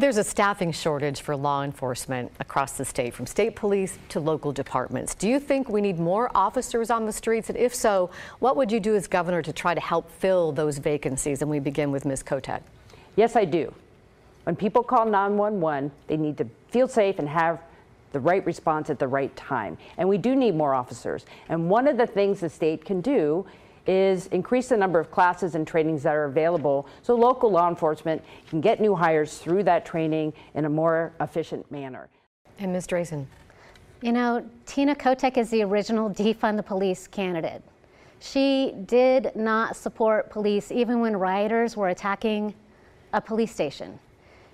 There's 0.00 0.16
a 0.16 0.24
staffing 0.24 0.72
shortage 0.72 1.20
for 1.20 1.36
law 1.36 1.62
enforcement 1.62 2.32
across 2.40 2.72
the 2.72 2.86
state, 2.86 3.12
from 3.12 3.26
state 3.26 3.54
police 3.54 3.98
to 4.08 4.18
local 4.18 4.50
departments. 4.50 5.14
Do 5.14 5.28
you 5.28 5.38
think 5.38 5.68
we 5.68 5.82
need 5.82 5.98
more 5.98 6.30
officers 6.34 6.88
on 6.88 7.04
the 7.04 7.12
streets? 7.12 7.50
And 7.50 7.58
if 7.58 7.74
so, 7.74 8.08
what 8.38 8.56
would 8.56 8.72
you 8.72 8.80
do 8.80 8.96
as 8.96 9.06
governor 9.06 9.42
to 9.42 9.52
try 9.52 9.74
to 9.74 9.80
help 9.80 10.10
fill 10.10 10.52
those 10.52 10.78
vacancies? 10.78 11.42
And 11.42 11.50
we 11.50 11.58
begin 11.58 11.92
with 11.92 12.06
Ms. 12.06 12.22
Kotek. 12.22 12.62
Yes, 13.14 13.36
I 13.36 13.44
do. 13.44 13.74
When 14.44 14.56
people 14.56 14.82
call 14.82 15.04
911, 15.04 15.92
they 16.06 16.16
need 16.16 16.38
to 16.38 16.46
feel 16.70 16.88
safe 16.88 17.18
and 17.18 17.28
have 17.28 17.60
the 18.12 18.20
right 18.20 18.44
response 18.46 18.88
at 18.88 18.98
the 18.98 19.06
right 19.06 19.36
time. 19.36 19.76
And 19.98 20.08
we 20.08 20.16
do 20.16 20.34
need 20.34 20.54
more 20.54 20.74
officers. 20.74 21.26
And 21.50 21.68
one 21.68 21.86
of 21.86 21.98
the 21.98 22.06
things 22.06 22.40
the 22.40 22.48
state 22.48 22.86
can 22.86 23.02
do 23.02 23.44
is 23.86 24.26
increase 24.28 24.68
the 24.68 24.76
number 24.76 25.00
of 25.00 25.10
classes 25.10 25.54
and 25.54 25.66
trainings 25.66 26.02
that 26.02 26.14
are 26.14 26.24
available 26.24 26.86
so 27.02 27.14
local 27.14 27.50
law 27.50 27.68
enforcement 27.68 28.22
can 28.48 28.60
get 28.60 28.80
new 28.80 28.94
hires 28.94 29.38
through 29.38 29.62
that 29.62 29.84
training 29.84 30.32
in 30.54 30.64
a 30.64 30.68
more 30.68 31.12
efficient 31.20 31.70
manner. 31.70 32.08
And 32.58 32.72
Ms. 32.72 32.86
Drazen. 32.86 33.26
You 34.02 34.12
know, 34.12 34.44
Tina 34.66 34.94
Kotek 34.94 35.36
is 35.36 35.50
the 35.50 35.62
original 35.62 36.08
defund 36.08 36.56
the 36.56 36.62
police 36.62 37.06
candidate. 37.06 37.62
She 38.20 38.74
did 38.86 39.32
not 39.34 39.76
support 39.76 40.30
police 40.30 40.70
even 40.70 41.00
when 41.00 41.16
rioters 41.16 41.76
were 41.76 41.88
attacking 41.88 42.54
a 43.12 43.20
police 43.20 43.52
station. 43.52 43.98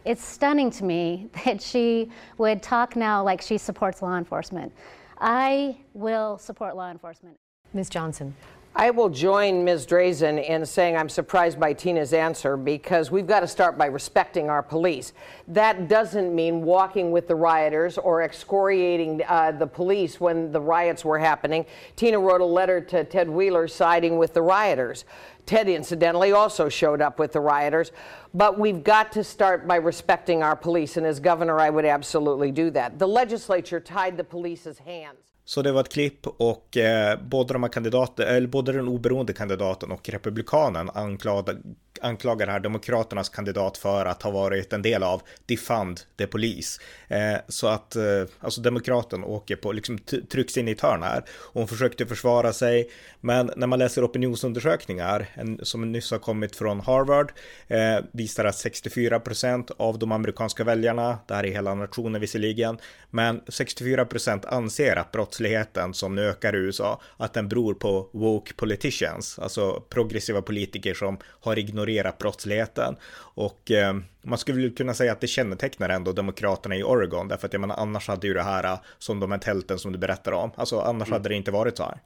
It's 0.04 0.25
stunning 0.25 0.71
to 0.71 0.85
me 0.85 1.28
that 1.45 1.61
she 1.61 2.11
would 2.38 2.62
talk 2.62 2.97
now 2.97 3.23
like 3.23 3.42
she 3.42 3.59
supports 3.59 4.02
law 4.02 4.16
enforcement. 4.16 4.73
I 5.18 5.76
will 5.95 6.38
support 6.38 6.76
law 6.76 6.90
enforcement. 6.90 7.37
Ms. 7.73 7.90
Johnson. 7.90 8.35
I 8.78 8.90
will 8.90 9.09
join 9.09 9.64
Ms. 9.64 9.87
Drazen 9.87 10.47
in 10.47 10.66
saying 10.66 10.99
I'm 10.99 11.09
surprised 11.09 11.59
by 11.59 11.73
Tina's 11.73 12.12
answer 12.12 12.59
because 12.59 13.11
we've 13.11 13.26
got 13.26 13.40
to 13.40 13.49
start 13.49 13.78
by 13.78 13.87
respecting 13.87 14.50
our 14.50 14.62
police. 14.62 15.14
That 15.49 15.88
doesn't 15.88 16.35
mean 16.35 16.61
walking 16.61 17.11
with 17.11 17.26
the 17.26 17.37
rioters 17.37 17.97
or 17.97 18.21
excoriating 18.21 19.23
uh, 19.26 19.52
the 19.52 19.66
police 19.66 20.21
when 20.21 20.52
the 20.52 20.61
riots 20.61 21.06
were 21.06 21.18
happening. 21.18 21.64
Tina 21.97 22.18
wrote 22.18 22.42
a 22.42 22.45
letter 22.45 22.83
to 22.83 23.04
Ted 23.04 23.30
Wheeler 23.30 23.66
siding 23.66 24.18
with 24.18 24.35
the 24.35 24.42
rioters. 24.42 25.06
Ted, 25.47 25.71
incidentally, 25.71 26.33
also 26.33 26.68
showed 26.68 27.00
up 27.00 27.18
with 27.18 27.33
the 27.33 27.40
rioters. 27.40 27.92
But 28.35 28.59
we've 28.59 28.85
got 28.85 29.11
to 29.12 29.25
start 29.25 29.66
by 29.66 29.76
respecting 29.76 30.42
our 30.42 30.54
police, 30.54 30.99
and 30.99 31.06
as 31.06 31.18
governor, 31.18 31.59
I 31.59 31.71
would 31.71 31.87
absolutely 31.87 32.52
do 32.52 32.68
that. 32.73 32.99
The 32.99 33.09
legislature 33.09 33.80
tied 33.80 34.18
the 34.18 34.25
police's 34.25 34.80
hands. 34.80 35.36
Så 35.48 35.62
det 35.62 35.72
var 35.72 35.80
ett 35.80 35.92
klipp 35.92 36.26
och 36.26 36.76
eh, 36.76 37.18
både, 37.22 37.52
de 37.52 37.62
här 37.62 37.70
kandidater, 37.70 38.26
eller 38.26 38.48
både 38.48 38.72
den 38.72 38.88
oberoende 38.88 39.32
kandidaten 39.32 39.92
och 39.92 40.08
republikanen 40.08 40.90
anklagade, 40.94 41.60
anklagar 42.02 42.46
här 42.46 42.60
Demokraternas 42.60 43.28
kandidat 43.28 43.78
för 43.78 44.06
att 44.06 44.22
ha 44.22 44.30
varit 44.30 44.72
en 44.72 44.82
del 44.82 45.02
av 45.02 45.22
Defund 45.46 46.00
the 46.18 46.26
Police. 46.26 46.80
Eh, 47.08 47.38
så 47.48 47.66
att 47.66 47.96
eh, 47.96 48.02
alltså 48.40 48.60
Demokraten 48.60 49.24
åker 49.24 49.56
på, 49.56 49.72
liksom 49.72 49.98
trycks 50.30 50.56
in 50.56 50.68
i 50.68 50.70
ett 50.70 50.80
hörn 50.80 51.02
här. 51.02 51.24
Och 51.28 51.60
hon 51.60 51.68
försökte 51.68 52.06
försvara 52.06 52.52
sig, 52.52 52.90
men 53.20 53.50
när 53.56 53.66
man 53.66 53.78
läser 53.78 54.04
opinionsundersökningar 54.04 55.26
en, 55.34 55.60
som 55.62 55.92
nyss 55.92 56.10
har 56.10 56.18
kommit 56.18 56.56
från 56.56 56.80
Harvard 56.80 57.32
eh, 57.68 58.04
visar 58.12 58.44
att 58.44 58.56
64 58.56 59.20
procent 59.20 59.70
av 59.76 59.98
de 59.98 60.12
amerikanska 60.12 60.64
väljarna, 60.64 61.18
det 61.26 61.34
här 61.34 61.46
är 61.46 61.52
hela 61.52 61.74
nationen 61.74 62.20
visserligen, 62.20 62.78
men 63.10 63.40
64 63.48 64.04
procent 64.04 64.44
anser 64.44 64.96
att 64.96 65.12
brottsligheten 65.12 65.94
som 65.94 66.14
nu 66.14 66.22
ökar 66.22 66.56
i 66.56 66.58
USA, 66.58 67.00
att 67.16 67.32
den 67.32 67.48
beror 67.48 67.74
på 67.74 68.08
woke 68.12 68.54
politicians, 68.54 69.38
alltså 69.38 69.82
progressiva 69.88 70.42
politiker 70.42 70.94
som 70.94 71.18
har 71.40 71.58
ignorerat 71.58 71.86
ignorerat 71.88 72.19
brottsligheten. 72.19 72.97
Och 73.35 73.71
eh, 73.71 73.95
man 74.23 74.38
skulle 74.38 74.71
kunna 74.71 74.95
säga 74.95 75.12
att 75.12 75.21
det 75.21 75.26
kännetecknar 75.26 75.88
ändå 75.88 76.12
demokraterna 76.12 76.76
i 76.76 76.83
Oregon, 76.83 77.28
därför 77.28 77.47
att 77.47 77.52
jag 77.52 77.61
menar 77.61 77.76
annars 77.76 78.09
hade 78.09 78.26
ju 78.26 78.35
det 78.35 78.43
här 78.43 78.64
eh, 78.64 78.78
som 78.99 79.21
de 79.21 79.31
här 79.31 79.38
tälten 79.38 79.78
som 79.78 79.93
du 79.93 79.99
berättar 79.99 80.33
om, 80.33 80.50
alltså 80.57 80.81
annars 80.81 81.09
mm. 81.09 81.12
hade 81.12 81.28
det 81.28 81.35
inte 81.35 81.50
varit 81.50 81.76
så 81.76 81.83
här. 81.83 82.00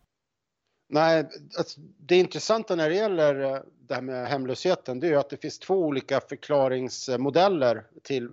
Nej, 0.92 1.28
alltså, 1.58 1.80
det 1.80 2.16
intressanta 2.16 2.76
när 2.76 2.88
det 2.88 2.96
gäller 2.96 3.40
eh, 3.40 3.58
det 3.88 3.94
här 3.94 4.02
med 4.02 4.28
hemlösheten, 4.28 5.00
det 5.00 5.06
är 5.06 5.10
ju 5.10 5.16
att 5.16 5.30
det 5.30 5.36
finns 5.36 5.58
två 5.58 5.74
olika 5.74 6.20
förklaringsmodeller 6.20 7.82
till 8.02 8.28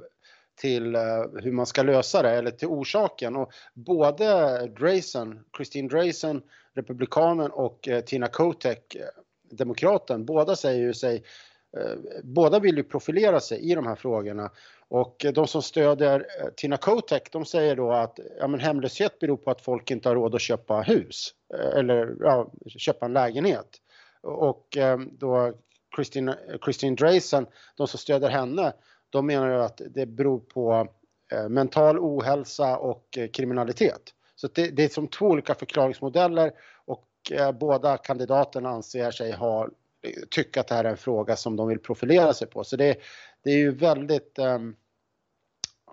till 0.62 0.96
uh, 0.96 1.02
hur 1.44 1.52
man 1.52 1.66
ska 1.66 1.84
lösa 1.84 2.22
det 2.22 2.30
eller 2.30 2.52
till 2.52 2.68
orsaken. 2.68 3.36
Och 3.36 3.52
både 3.74 4.68
Drayson, 4.68 5.40
Christine 5.58 5.88
Drayson, 5.88 6.42
republikanen 6.76 7.52
och 7.52 7.90
Tina 8.06 8.28
Kotek, 8.28 8.98
demokraten, 9.50 10.26
båda 10.26 10.56
säger 10.56 10.82
ju 10.82 10.94
sig 10.94 11.24
eh, 11.78 12.22
Båda 12.24 12.60
vill 12.60 12.78
ju 12.78 12.84
profilera 12.84 13.40
sig 13.40 13.72
i 13.72 13.76
de 13.76 13.88
här 13.88 13.96
frågorna 13.96 14.52
och 14.90 15.26
de 15.34 15.48
som 15.48 15.62
stödjer 15.62 16.20
eh, 16.20 16.48
Tina 16.56 16.78
Kotek 16.78 17.32
de 17.32 17.46
säger 17.46 17.76
då 17.76 17.92
att 17.92 18.20
ja, 18.40 18.48
men 18.48 18.60
hemlöshet 18.60 19.20
beror 19.20 19.38
på 19.38 19.52
att 19.52 19.62
folk 19.62 19.92
inte 19.92 20.10
har 20.10 20.16
råd 20.16 20.36
att 20.36 20.42
köpa 20.42 20.82
hus 20.82 21.34
eh, 21.54 21.80
eller 21.80 22.16
ja, 22.20 22.52
köpa 22.78 23.06
en 23.06 23.14
lägenhet. 23.14 23.68
Och 24.22 24.78
då 25.12 25.54
Christine, 25.96 26.36
Christine 26.64 26.96
Drayson, 26.96 27.46
de 27.78 27.88
som 27.88 28.00
stöder 28.00 28.30
henne, 28.30 28.74
de 29.10 29.26
menar 29.26 29.50
ju 29.50 29.62
att 29.62 29.82
det 29.90 30.06
beror 30.06 30.40
på 30.40 30.88
mental 31.50 32.00
ohälsa 32.00 32.78
och 32.78 33.18
kriminalitet. 33.34 34.02
Så 34.36 34.48
det, 34.48 34.70
det 34.70 34.84
är 34.84 34.90
som 34.90 35.08
två 35.08 35.26
olika 35.26 35.56
förklaringsmodeller 35.56 36.52
eh, 37.32 37.52
båda 37.52 37.98
kandidaterna 37.98 38.70
anser 38.70 39.12
sig 39.12 39.32
ha 39.32 39.70
tycka 40.30 40.60
att 40.60 40.68
det 40.68 40.76
här 40.76 40.84
är 40.84 40.90
en 40.90 40.98
fråga 40.98 41.36
som 41.36 41.56
de 41.56 41.68
vill 41.68 41.80
profilera 41.80 42.34
sig 42.34 42.48
på. 42.48 42.64
Så 42.64 42.76
det, 42.76 42.98
det 43.44 43.52
är 43.52 43.58
ju 43.58 43.72
väldigt, 43.72 44.40
um, 44.40 44.76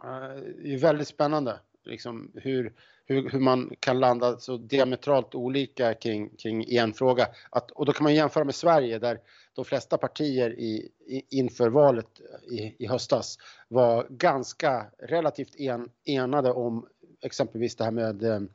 uh, 0.05 0.79
väldigt 0.79 1.09
spännande 1.09 1.59
liksom 1.85 2.31
hur, 2.35 2.73
hur, 3.07 3.31
hur 3.31 3.41
man 3.41 3.76
kan 3.81 4.00
landa 4.00 4.38
så 4.38 4.57
diametralt 4.57 5.35
olika 5.35 5.95
kring, 5.95 6.37
kring 6.37 6.64
en 6.69 6.93
fråga. 6.93 7.29
Att, 7.50 7.71
och 7.71 7.87
då 7.87 7.93
kan 7.93 8.05
man 8.05 8.14
jämföra 8.14 8.45
med 8.45 8.55
Sverige 8.55 8.99
där 8.99 9.21
de 9.55 9.64
flesta 9.64 9.99
partier 9.99 10.50
i, 10.50 10.91
i, 11.07 11.23
inför 11.31 11.69
valet 11.69 12.21
i, 12.50 12.85
i 12.85 12.87
höstas 12.87 13.38
var 13.69 14.07
ganska 14.11 14.87
relativt 14.99 15.57
en, 15.57 15.91
enade 16.05 16.53
om 16.53 16.87
exempelvis 17.21 17.76
det 17.76 17.85
här 17.85 17.91
med 17.91 18.23
um, 18.23 18.49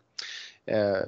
eh, 0.69 1.03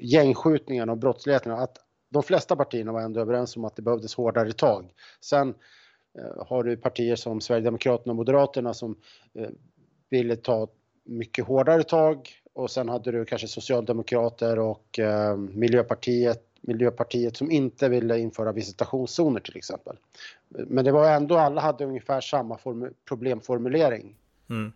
gängskjutningarna 0.00 0.92
och 0.92 0.98
brottsligheten, 0.98 1.52
att 1.52 1.78
de 2.10 2.22
flesta 2.22 2.56
partierna 2.56 2.92
var 2.92 3.00
ändå 3.00 3.20
överens 3.20 3.56
om 3.56 3.64
att 3.64 3.76
det 3.76 3.82
behövdes 3.82 4.14
hårdare 4.14 4.52
tag. 4.52 4.92
Sen 5.20 5.54
eh, 6.18 6.46
har 6.46 6.64
du 6.64 6.76
partier 6.76 7.16
som 7.16 7.40
Sverigedemokraterna 7.40 8.12
och 8.12 8.16
Moderaterna 8.16 8.74
som 8.74 8.96
eh, 9.34 9.48
ville 10.10 10.36
ta 10.36 10.68
mycket 11.04 11.46
hårdare 11.46 11.82
tag 11.82 12.28
och 12.52 12.70
sen 12.70 12.88
hade 12.88 13.12
du 13.12 13.24
kanske 13.24 13.48
Socialdemokrater 13.48 14.58
och 14.58 14.98
eh, 14.98 15.36
Miljöpartiet 15.36 16.44
Miljöpartiet 16.60 17.36
som 17.36 17.50
inte 17.50 17.88
ville 17.88 18.18
införa 18.18 18.52
visitationszoner 18.52 19.40
till 19.40 19.56
exempel. 19.56 19.96
Men 20.48 20.84
det 20.84 20.92
var 20.92 21.10
ändå, 21.10 21.36
alla 21.36 21.60
hade 21.60 21.84
ungefär 21.84 22.20
samma 22.20 22.58
problemformulering. 23.08 24.16
Mm. 24.50 24.72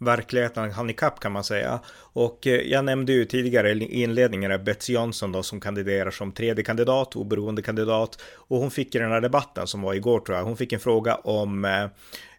Verkligheten 0.00 0.70
hann 0.70 0.90
ikapp 0.90 1.20
kan 1.20 1.32
man 1.32 1.44
säga. 1.44 1.80
Och 2.12 2.46
eh, 2.46 2.60
jag 2.60 2.84
nämnde 2.84 3.12
ju 3.12 3.24
tidigare 3.24 3.70
i 3.70 4.02
inledningen 4.02 4.64
Betsy 4.64 4.92
Johnson 4.92 5.32
då 5.32 5.42
som 5.42 5.60
kandiderar 5.60 6.10
som 6.10 6.32
tredje 6.32 6.64
kandidat, 6.64 7.16
oberoende 7.16 7.62
kandidat. 7.62 8.22
Och 8.34 8.58
hon 8.58 8.70
fick 8.70 8.94
i 8.94 8.98
den 8.98 9.10
här 9.10 9.20
debatten 9.20 9.66
som 9.66 9.82
var 9.82 9.94
igår 9.94 10.20
tror 10.20 10.38
jag, 10.38 10.44
hon 10.44 10.56
fick 10.56 10.72
en 10.72 10.80
fråga 10.80 11.14
om 11.14 11.64
eh, 11.64 11.86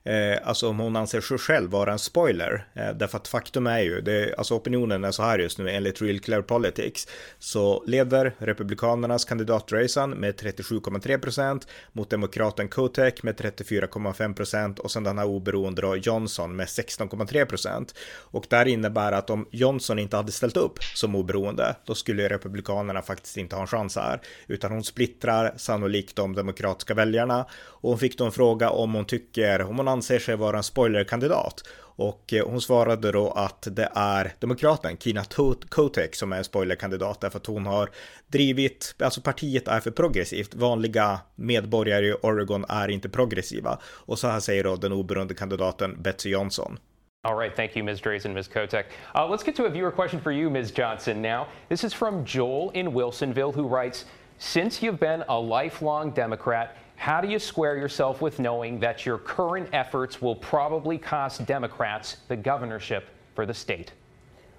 eh, 0.03 0.39
alltså 0.43 0.69
om 0.69 0.79
hon 0.79 0.95
anser 0.95 1.21
sig 1.21 1.37
själv 1.37 1.71
vara 1.71 1.91
en 1.91 1.99
spoiler. 1.99 2.67
Eh, 2.73 2.89
därför 2.89 3.17
att 3.17 3.27
faktum 3.27 3.67
är 3.67 3.79
ju, 3.79 4.01
det, 4.01 4.35
alltså 4.37 4.55
opinionen 4.55 5.03
är 5.03 5.11
så 5.11 5.23
här 5.23 5.39
just 5.39 5.57
nu 5.57 5.69
enligt 5.69 6.01
Real 6.01 6.19
Clear 6.19 6.41
Politics. 6.41 7.07
Så 7.39 7.83
leder 7.87 8.35
Republikanernas 8.37 9.25
kandidat 9.25 9.71
Rayson 9.71 10.09
med 10.09 10.35
37,3% 10.35 11.67
mot 11.91 12.09
demokraten 12.09 12.67
Kotek 12.67 13.23
med 13.23 13.35
34,5% 13.35 14.79
och 14.79 14.91
sen 14.91 15.03
den 15.03 15.17
här 15.17 15.25
oberoende 15.25 15.81
då 15.81 15.95
Johnson 15.95 16.55
med 16.55 16.67
16,3% 16.67 17.50
procent. 17.51 17.95
Och 18.33 18.45
det 18.49 18.55
här 18.55 18.67
innebär 18.67 19.11
att 19.11 19.29
om 19.29 19.47
Johnson 19.51 19.99
inte 19.99 20.17
hade 20.17 20.31
ställt 20.31 20.57
upp 20.57 20.83
som 20.95 21.15
oberoende, 21.15 21.75
då 21.85 21.95
skulle 21.95 22.29
Republikanerna 22.29 23.01
faktiskt 23.01 23.37
inte 23.37 23.55
ha 23.55 23.61
en 23.61 23.67
chans 23.67 23.95
här, 23.95 24.21
utan 24.47 24.71
hon 24.71 24.83
splittrar 24.83 25.53
sannolikt 25.57 26.15
de 26.15 26.35
demokratiska 26.35 26.93
väljarna. 26.93 27.45
Och 27.81 27.89
hon 27.89 27.99
fick 27.99 28.17
då 28.17 28.25
en 28.25 28.31
fråga 28.31 28.69
om 28.69 28.93
hon 28.93 29.05
tycker, 29.05 29.61
om 29.61 29.77
hon 29.77 29.87
anser 29.87 30.19
sig 30.19 30.35
vara 30.35 30.57
en 30.57 30.63
spoilerkandidat. 30.63 31.63
Och 32.01 32.33
eh, 32.33 32.47
hon 32.47 32.61
svarade 32.61 33.11
då 33.11 33.31
att 33.31 33.67
det 33.71 33.89
är 33.95 34.33
demokraten 34.39 34.97
Kina 34.97 35.23
Kotek 35.69 36.15
som 36.15 36.33
är 36.33 36.37
en 36.37 36.43
spoilerkandidat 36.43 37.21
därför 37.21 37.37
att 37.37 37.45
hon 37.45 37.65
har 37.65 37.89
drivit, 38.27 38.95
alltså 38.99 39.21
partiet 39.21 39.67
är 39.67 39.79
för 39.79 39.91
progressivt, 39.91 40.55
vanliga 40.55 41.19
medborgare 41.35 42.07
i 42.07 42.13
Oregon 42.13 42.65
är 42.69 42.87
inte 42.87 43.09
progressiva. 43.09 43.79
Och 43.83 44.19
så 44.19 44.27
här 44.27 44.39
säger 44.39 44.63
då 44.63 44.75
den 44.75 44.91
oberoende 44.91 45.33
kandidaten 45.33 46.01
Betsy 46.01 46.29
Johnson. 46.29 46.77
All 47.23 47.35
right, 47.35 47.55
thank 47.55 47.75
you, 47.75 47.83
Ms. 47.83 48.01
Drazen, 48.01 48.33
Ms. 48.33 48.47
Kotek. 48.47 48.85
Uh, 49.13 49.27
let's 49.27 49.43
get 49.43 49.55
to 49.57 49.65
a 49.65 49.69
viewer 49.69 49.91
question 49.91 50.19
for 50.19 50.31
you, 50.31 50.49
Ms. 50.49 50.71
Johnson. 50.71 51.21
Now, 51.21 51.47
this 51.69 51.83
is 51.83 51.93
from 51.93 52.25
Joel 52.25 52.71
in 52.71 52.93
Wilsonville, 52.93 53.53
who 53.53 53.67
writes 53.67 54.05
Since 54.39 54.81
you've 54.81 54.99
been 54.99 55.23
a 55.29 55.39
lifelong 55.39 56.09
Democrat, 56.13 56.77
how 56.95 57.21
do 57.21 57.27
you 57.27 57.37
square 57.37 57.77
yourself 57.77 58.23
with 58.23 58.39
knowing 58.39 58.79
that 58.79 59.05
your 59.05 59.19
current 59.19 59.69
efforts 59.71 60.19
will 60.19 60.35
probably 60.35 60.97
cost 60.97 61.45
Democrats 61.45 62.17
the 62.27 62.35
governorship 62.35 63.07
for 63.35 63.45
the 63.45 63.53
state? 63.53 63.91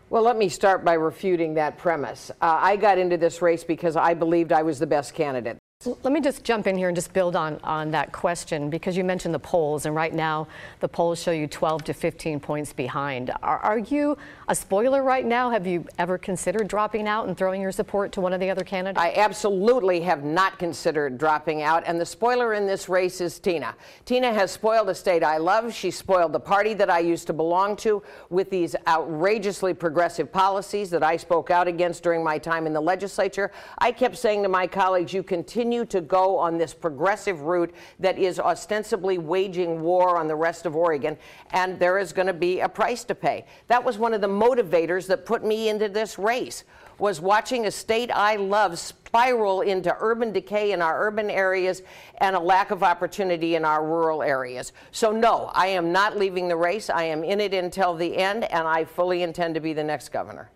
Well, 0.09 0.23
let 0.23 0.37
me 0.37 0.49
start 0.49 0.85
by 0.85 0.93
refuting 0.93 1.55
that 1.55 1.79
premise. 1.79 2.31
Uh, 2.41 2.61
I 2.61 2.77
got 2.77 2.97
into 2.97 3.17
this 3.17 3.43
race 3.43 3.65
because 3.65 3.97
I 3.97 4.15
believed 4.15 4.53
I 4.53 4.63
was 4.63 4.79
the 4.79 4.87
best 4.87 5.15
candidate. 5.15 5.59
Let 5.85 6.13
me 6.13 6.21
just 6.21 6.45
jump 6.45 6.69
in 6.69 6.77
here 6.77 6.89
and 6.89 6.95
just 6.95 7.13
build 7.13 7.35
on, 7.35 7.59
on 7.65 7.91
that 7.91 8.13
question 8.13 8.71
because 8.71 8.97
you 8.97 9.03
mentioned 9.03 9.35
the 9.35 9.41
polls, 9.41 9.85
and 9.85 9.97
right 9.97 10.15
now 10.15 10.47
the 10.79 10.87
polls 10.87 11.21
show 11.21 11.33
you 11.33 11.49
12 11.49 11.83
to 11.85 11.93
15 11.93 12.39
points 12.39 12.73
behind. 12.73 13.33
Are, 13.43 13.59
are 13.59 13.79
you 13.79 14.17
a 14.47 14.55
spoiler 14.55 15.03
right 15.03 15.27
now? 15.27 15.51
Have 15.51 15.67
you 15.67 15.85
ever 15.99 16.19
considered 16.19 16.69
dropping 16.69 17.09
out 17.09 17.27
and 17.27 17.37
throwing 17.37 17.61
your 17.61 17.73
support 17.73 18.13
to 18.13 18.21
one 18.21 18.33
of 18.33 18.39
the 18.39 18.49
other 18.49 18.63
candidates? 18.63 19.03
I 19.03 19.13
absolutely 19.17 20.01
have 20.03 20.23
not 20.23 20.57
considered 20.57 21.19
dropping 21.19 21.63
out, 21.63 21.83
and 21.85 22.01
the 22.01 22.07
spoiler 22.07 22.55
in 22.55 22.65
this 22.65 22.89
race 22.89 23.21
is 23.21 23.41
Tina. 23.41 23.75
Tina 24.05 24.33
has 24.33 24.53
spoiled 24.53 24.89
a 24.89 24.95
state 24.95 25.25
I 25.25 25.39
love. 25.39 25.75
She 25.75 25.91
spoiled 25.91 26.33
the 26.33 26.41
party 26.41 26.75
that 26.75 26.91
I 26.91 27.01
used 27.01 27.27
to 27.27 27.33
belong 27.33 27.75
to 27.79 28.05
with 28.31 28.51
these 28.51 28.77
outrageously 28.87 29.75
progressive 29.75 30.31
policies 30.31 30.91
that 30.91 31.03
I 31.03 31.17
spoke 31.17 31.51
out 31.51 31.67
against 31.67 32.05
during 32.05 32.23
my 32.23 32.39
time 32.39 32.69
in 32.69 32.73
the 32.73 32.81
legislature. 32.81 33.51
I 33.79 33.91
kept 33.91 34.17
saying 34.17 34.45
to 34.45 34.49
my 34.49 34.69
colleagues, 34.69 35.13
you 35.13 35.25
continue 35.25 35.72
continue 35.73 35.87
to 35.87 36.07
go 36.07 36.37
on 36.37 36.59
this 36.59 36.75
progressive 36.75 37.41
route 37.41 37.73
that 37.99 38.19
is 38.19 38.39
ostensibly 38.39 39.17
waging 39.17 39.81
war 39.81 40.19
on 40.19 40.29
the 40.29 40.37
rest 40.37 40.67
of 40.67 40.77
Oregon, 40.77 41.17
and 41.53 41.79
there 41.79 41.99
is 41.99 42.13
going 42.13 42.27
to 42.27 42.35
be 42.35 42.61
a 42.61 42.69
price 42.69 43.05
to 43.05 43.15
pay. 43.15 43.47
That 43.69 43.83
was 43.83 43.97
one 43.97 44.13
of 44.13 44.21
the 44.21 44.29
motivators 44.29 45.07
that 45.07 45.25
put 45.25 45.43
me 45.43 45.71
into 45.71 45.89
this 45.89 46.19
race 46.19 46.65
was 46.99 47.23
watching 47.23 47.65
a 47.65 47.71
state 47.71 48.11
I 48.13 48.37
love 48.37 48.79
spiral 48.79 49.63
into 49.63 49.97
urban 49.99 50.31
decay 50.31 50.73
in 50.73 50.83
our 50.83 51.07
urban 51.07 51.31
areas 51.31 51.81
and 52.19 52.37
a 52.37 52.41
lack 52.41 52.71
of 52.71 52.83
opportunity 52.83 53.55
in 53.55 53.65
our 53.65 53.83
rural 53.83 54.23
areas. 54.23 54.75
So 54.91 55.11
no, 55.11 55.51
I 55.55 55.69
am 55.69 55.91
not 55.91 56.19
leaving 56.19 56.49
the 56.49 56.57
race. 56.57 56.91
I 56.91 57.05
am 57.05 57.25
in 57.25 57.41
it 57.41 57.55
until 57.55 57.95
the 57.95 58.15
end 58.15 58.45
and 58.45 58.69
I 58.69 58.85
fully 58.85 59.23
intend 59.23 59.55
to 59.55 59.61
be 59.61 59.73
the 59.73 59.83
next 59.83 60.11
governor. 60.11 60.51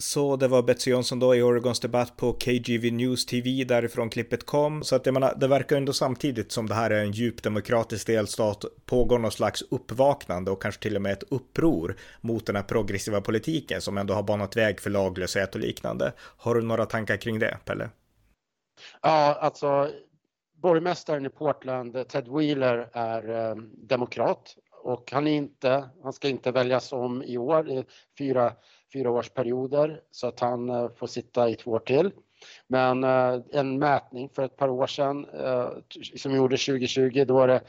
Så 0.00 0.36
det 0.36 0.48
var 0.48 0.62
Betsy 0.62 0.90
Johnson 0.90 1.18
då 1.18 1.34
i 1.34 1.42
Oregons 1.42 1.80
debatt 1.80 2.16
på 2.16 2.32
KGV 2.32 2.90
News 2.90 3.26
TV 3.26 3.64
därifrån 3.64 4.10
klippet 4.10 4.46
kom. 4.46 4.82
Så 4.82 4.96
att 4.96 5.06
jag 5.06 5.12
menar, 5.12 5.34
det 5.36 5.48
verkar 5.48 5.76
ändå 5.76 5.92
samtidigt 5.92 6.52
som 6.52 6.68
det 6.68 6.74
här 6.74 6.90
är 6.90 7.00
en 7.00 7.12
djup 7.12 7.42
demokratisk 7.42 8.06
delstat 8.06 8.64
pågår 8.86 9.18
någon 9.18 9.32
slags 9.32 9.62
uppvaknande 9.62 10.50
och 10.50 10.62
kanske 10.62 10.82
till 10.82 10.96
och 10.96 11.02
med 11.02 11.12
ett 11.12 11.22
uppror 11.28 11.96
mot 12.20 12.46
den 12.46 12.56
här 12.56 12.62
progressiva 12.62 13.20
politiken 13.20 13.80
som 13.80 13.98
ändå 13.98 14.14
har 14.14 14.22
banat 14.22 14.56
väg 14.56 14.80
för 14.80 14.90
laglöshet 14.90 15.54
och 15.54 15.60
liknande. 15.60 16.12
Har 16.18 16.54
du 16.54 16.62
några 16.62 16.86
tankar 16.86 17.16
kring 17.16 17.38
det, 17.38 17.58
Pelle? 17.64 17.90
Ja, 19.02 19.38
alltså 19.40 19.90
borgmästaren 20.62 21.26
i 21.26 21.30
Portland, 21.30 22.08
Ted 22.08 22.28
Wheeler, 22.28 22.88
är 22.92 23.50
eh, 23.50 23.56
demokrat 23.88 24.56
och 24.82 25.12
han 25.12 25.26
är 25.26 25.32
inte, 25.32 25.88
han 26.02 26.12
ska 26.12 26.28
inte 26.28 26.52
väljas 26.52 26.92
om 26.92 27.22
i 27.22 27.38
år, 27.38 27.84
fyra 28.18 28.52
fyraårsperioder 28.92 30.02
så 30.10 30.26
att 30.26 30.40
han 30.40 30.70
eh, 30.70 30.88
får 30.96 31.06
sitta 31.06 31.48
i 31.48 31.54
två 31.54 31.70
år 31.70 31.78
till. 31.78 32.10
Men 32.66 33.04
eh, 33.04 33.40
en 33.50 33.78
mätning 33.78 34.28
för 34.28 34.42
ett 34.42 34.56
par 34.56 34.68
år 34.68 34.86
sedan 34.86 35.26
eh, 35.28 35.70
som 36.16 36.36
gjordes 36.36 36.66
2020, 36.66 37.24
då 37.24 37.34
var 37.34 37.48
det 37.48 37.62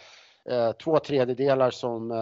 två 0.83 0.99
tredjedelar 0.99 1.71
som, 1.71 2.13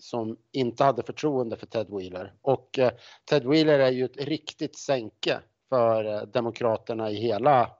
som 0.00 0.36
inte 0.52 0.84
hade 0.84 1.02
förtroende 1.02 1.56
för 1.56 1.66
Ted 1.66 1.86
Wheeler. 1.90 2.34
Och 2.42 2.78
Ted 3.30 3.46
Wheeler 3.46 3.78
är 3.78 3.90
ju 3.90 4.04
ett 4.04 4.16
riktigt 4.16 4.78
sänke 4.78 5.40
för 5.68 6.26
Demokraterna 6.26 7.10
i 7.10 7.14
hela, 7.14 7.70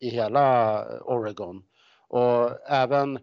i 0.00 0.08
hela 0.08 0.84
Oregon. 1.00 1.62
Och 2.08 2.68
även 2.70 3.18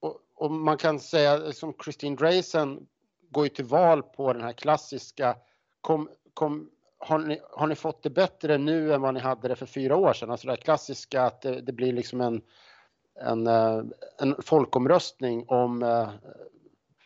och, 0.00 0.20
och 0.34 0.50
man 0.50 0.76
kan 0.76 1.00
säga 1.00 1.52
som 1.52 1.74
Christine 1.84 2.16
Drazen 2.16 2.86
går 3.30 3.44
ju 3.44 3.48
till 3.48 3.64
val 3.64 4.02
på 4.02 4.32
den 4.32 4.42
här 4.42 4.52
klassiska 4.52 5.36
kom, 5.80 6.10
kom, 6.34 6.70
har, 6.98 7.18
ni, 7.18 7.40
har 7.50 7.66
ni 7.66 7.74
fått 7.74 8.02
det 8.02 8.10
bättre 8.10 8.58
nu 8.58 8.94
än 8.94 9.00
vad 9.00 9.14
ni 9.14 9.20
hade 9.20 9.48
det 9.48 9.56
för 9.56 9.66
fyra 9.66 9.96
år 9.96 10.12
sedan? 10.12 10.30
Alltså 10.30 10.46
det 10.46 10.52
här 10.52 10.56
klassiska 10.56 11.22
att 11.22 11.42
det, 11.42 11.60
det 11.60 11.72
blir 11.72 11.92
liksom 11.92 12.20
en, 12.20 12.42
en, 13.20 13.46
eh, 13.46 13.82
en 14.18 14.36
folkomröstning 14.42 15.44
om 15.48 15.82
uh, 15.82 16.08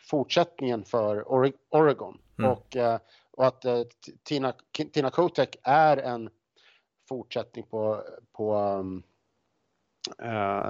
fortsättningen 0.09 0.83
för 0.83 1.31
Oregon. 1.69 2.17
Mm. 2.39 2.51
Och, 2.51 2.75
uh, 2.75 2.97
och 3.31 3.47
att 3.47 3.65
Tina, 4.23 4.53
Tina 4.93 5.09
Kotek 5.09 5.55
är 5.63 5.97
en 5.97 6.29
fortsättning 7.09 7.65
på, 7.65 8.03
på 8.33 8.55
um, 8.55 9.03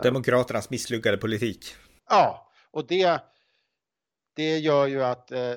Demokraternas 0.03 0.69
misslyckade 0.69 1.17
politik. 1.17 1.65
Ja, 2.09 2.51
och 2.71 2.87
det 2.87 3.21
det 4.33 4.57
gör 4.57 4.87
ju 4.87 5.03
att 5.03 5.31
eh, 5.31 5.55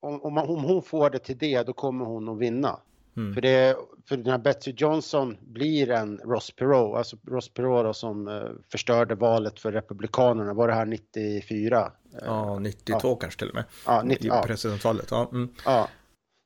om, 0.00 0.22
om, 0.22 0.38
om, 0.38 0.64
hon 0.64 0.82
får 0.82 1.10
det 1.10 1.18
till 1.18 1.38
det, 1.38 1.62
då 1.62 1.72
kommer 1.72 2.04
hon 2.04 2.28
att 2.28 2.38
vinna. 2.38 2.80
Mm. 3.16 3.34
För, 3.34 3.40
det, 3.40 3.76
för 4.08 4.16
den 4.16 4.30
här 4.30 4.38
Betsy 4.38 4.74
Johnson 4.76 5.36
blir 5.40 5.90
en 5.90 6.18
Ross 6.18 6.50
Perot, 6.50 6.96
alltså 6.96 7.16
Ross 7.26 7.48
Perot 7.48 7.84
då, 7.84 7.94
som 7.94 8.28
eh, 8.28 8.50
förstörde 8.72 9.14
valet 9.14 9.60
för 9.60 9.72
Republikanerna, 9.72 10.54
var 10.54 10.68
det 10.68 10.74
här 10.74 10.86
94? 10.86 11.92
Ja, 12.20 12.58
92 12.58 13.08
ja. 13.08 13.16
kanske 13.16 13.38
till 13.38 13.48
och 13.48 13.54
med. 13.54 13.64
Ja, 13.86 14.02
90, 14.02 14.26
I 14.26 14.46
presidentvalet. 14.46 15.10
Ja. 15.10 15.28
Mm. 15.32 15.54
ja. 15.64 15.88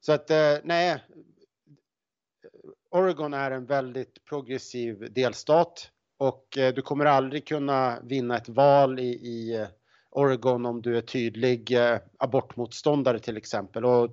Så 0.01 0.13
att, 0.13 0.31
eh, 0.31 0.55
nej. 0.65 1.03
Oregon 2.91 3.35
är 3.35 3.51
en 3.51 3.67
väldigt 3.67 4.25
progressiv 4.25 5.13
delstat 5.13 5.91
och 6.19 6.59
eh, 6.59 6.75
du 6.75 6.83
kommer 6.83 7.05
aldrig 7.05 7.47
kunna 7.47 7.99
vinna 8.03 8.37
ett 8.37 8.49
val 8.49 8.99
i, 8.99 9.09
i 9.13 9.67
Oregon 10.13 10.67
om 10.67 10.83
du 10.83 10.97
är 10.97 11.01
tydlig 11.01 11.73
eh, 11.73 11.99
abortmotståndare 12.19 13.19
till 13.19 13.37
exempel. 13.37 13.85
Och 13.85 14.11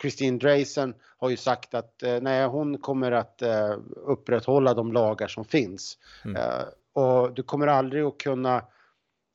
Christine 0.00 0.38
Drazen 0.38 0.94
har 1.18 1.30
ju 1.30 1.36
sagt 1.36 1.74
att 1.74 2.02
eh, 2.02 2.20
nej, 2.20 2.46
hon 2.46 2.78
kommer 2.78 3.12
att 3.12 3.42
eh, 3.42 3.76
upprätthålla 3.94 4.74
de 4.74 4.92
lagar 4.92 5.28
som 5.28 5.44
finns. 5.44 5.98
Mm. 6.24 6.36
Eh, 6.36 6.64
och 6.92 7.34
du 7.34 7.42
kommer 7.42 7.66
aldrig 7.66 8.02
att 8.04 8.18
kunna 8.18 8.64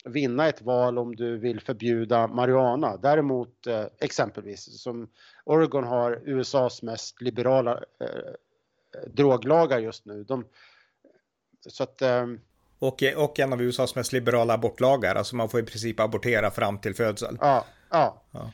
vinna 0.06 0.48
ett 0.48 0.62
val 0.62 0.98
om 0.98 1.16
du 1.16 1.38
vill 1.38 1.62
förbjuda 1.62 2.28
marijuana. 2.28 2.98
Däremot 2.98 3.68
eh, 3.68 3.86
exempelvis 4.00 4.82
som 4.82 5.08
Oregon 5.46 5.84
har 5.84 6.22
USAs 6.26 6.82
mest 6.82 7.22
liberala 7.22 7.84
eh, 8.00 8.32
droglagar 9.08 9.80
just 9.80 10.06
nu. 10.06 10.24
De, 10.24 10.46
så 11.68 11.84
att 11.84 12.02
och, 12.82 13.04
och 13.16 13.40
en 13.40 13.54
av 13.54 13.62
USAs 13.62 13.96
mest 13.96 14.14
liberala 14.14 14.54
abortlagar, 14.54 15.16
alltså 15.16 15.36
man 15.36 15.50
får 15.50 15.60
i 15.60 15.64
princip 15.64 16.00
abortera 16.00 16.52
fram 16.52 16.80
till 16.80 16.96
födsel. 16.96 17.38
Ja, 17.42 17.66
ja. 17.90 18.22
ja. 18.32 18.52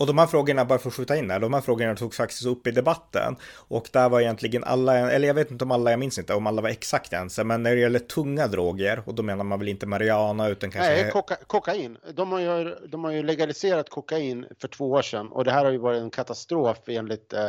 Och 0.00 0.06
de 0.06 0.18
här 0.18 0.26
frågorna, 0.26 0.64
bara 0.64 0.78
för 0.78 0.88
att 0.88 0.94
skjuta 0.94 1.16
in 1.16 1.28
där, 1.28 1.38
de 1.38 1.54
här 1.54 1.60
frågorna 1.60 1.96
togs 1.96 2.16
faktiskt 2.16 2.46
upp 2.46 2.66
i 2.66 2.70
debatten. 2.70 3.36
Och 3.68 3.88
där 3.92 4.08
var 4.08 4.20
egentligen 4.20 4.64
alla, 4.64 5.10
eller 5.10 5.28
jag 5.28 5.34
vet 5.34 5.50
inte 5.50 5.64
om 5.64 5.70
alla, 5.70 5.90
jag 5.90 5.98
minns 5.98 6.18
inte 6.18 6.34
om 6.34 6.46
alla 6.46 6.62
var 6.62 6.68
exakt 6.68 7.12
ense, 7.12 7.44
men 7.44 7.62
när 7.62 7.74
det 7.74 7.80
gäller 7.80 7.98
tunga 7.98 8.46
droger, 8.46 9.02
och 9.06 9.14
då 9.14 9.22
menar 9.22 9.44
man 9.44 9.58
väl 9.58 9.68
inte 9.68 9.86
marijuana 9.86 10.48
utan 10.48 10.70
kanske... 10.70 10.90
Nej, 10.90 11.10
koka, 11.10 11.36
kokain. 11.46 11.98
De 12.14 12.32
har, 12.32 12.40
ju, 12.40 12.76
de 12.88 13.04
har 13.04 13.10
ju 13.10 13.22
legaliserat 13.22 13.90
kokain 13.90 14.46
för 14.60 14.68
två 14.68 14.90
år 14.90 15.02
sedan 15.02 15.28
och 15.28 15.44
det 15.44 15.50
här 15.50 15.64
har 15.64 15.72
ju 15.72 15.78
varit 15.78 16.02
en 16.02 16.10
katastrof 16.10 16.78
enligt, 16.86 17.32
eh, 17.32 17.48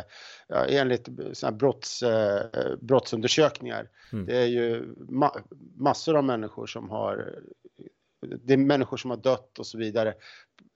enligt 0.68 1.08
såna 1.32 1.52
brotts, 1.52 2.02
eh, 2.02 2.44
brottsundersökningar. 2.80 3.88
Mm. 4.12 4.26
Det 4.26 4.36
är 4.36 4.46
ju 4.46 4.94
ma 5.08 5.32
massor 5.76 6.16
av 6.16 6.24
människor 6.24 6.66
som 6.66 6.90
har 6.90 7.34
det 8.26 8.52
är 8.52 8.56
människor 8.56 8.96
som 8.96 9.10
har 9.10 9.16
dött 9.16 9.58
och 9.58 9.66
så 9.66 9.78
vidare 9.78 10.14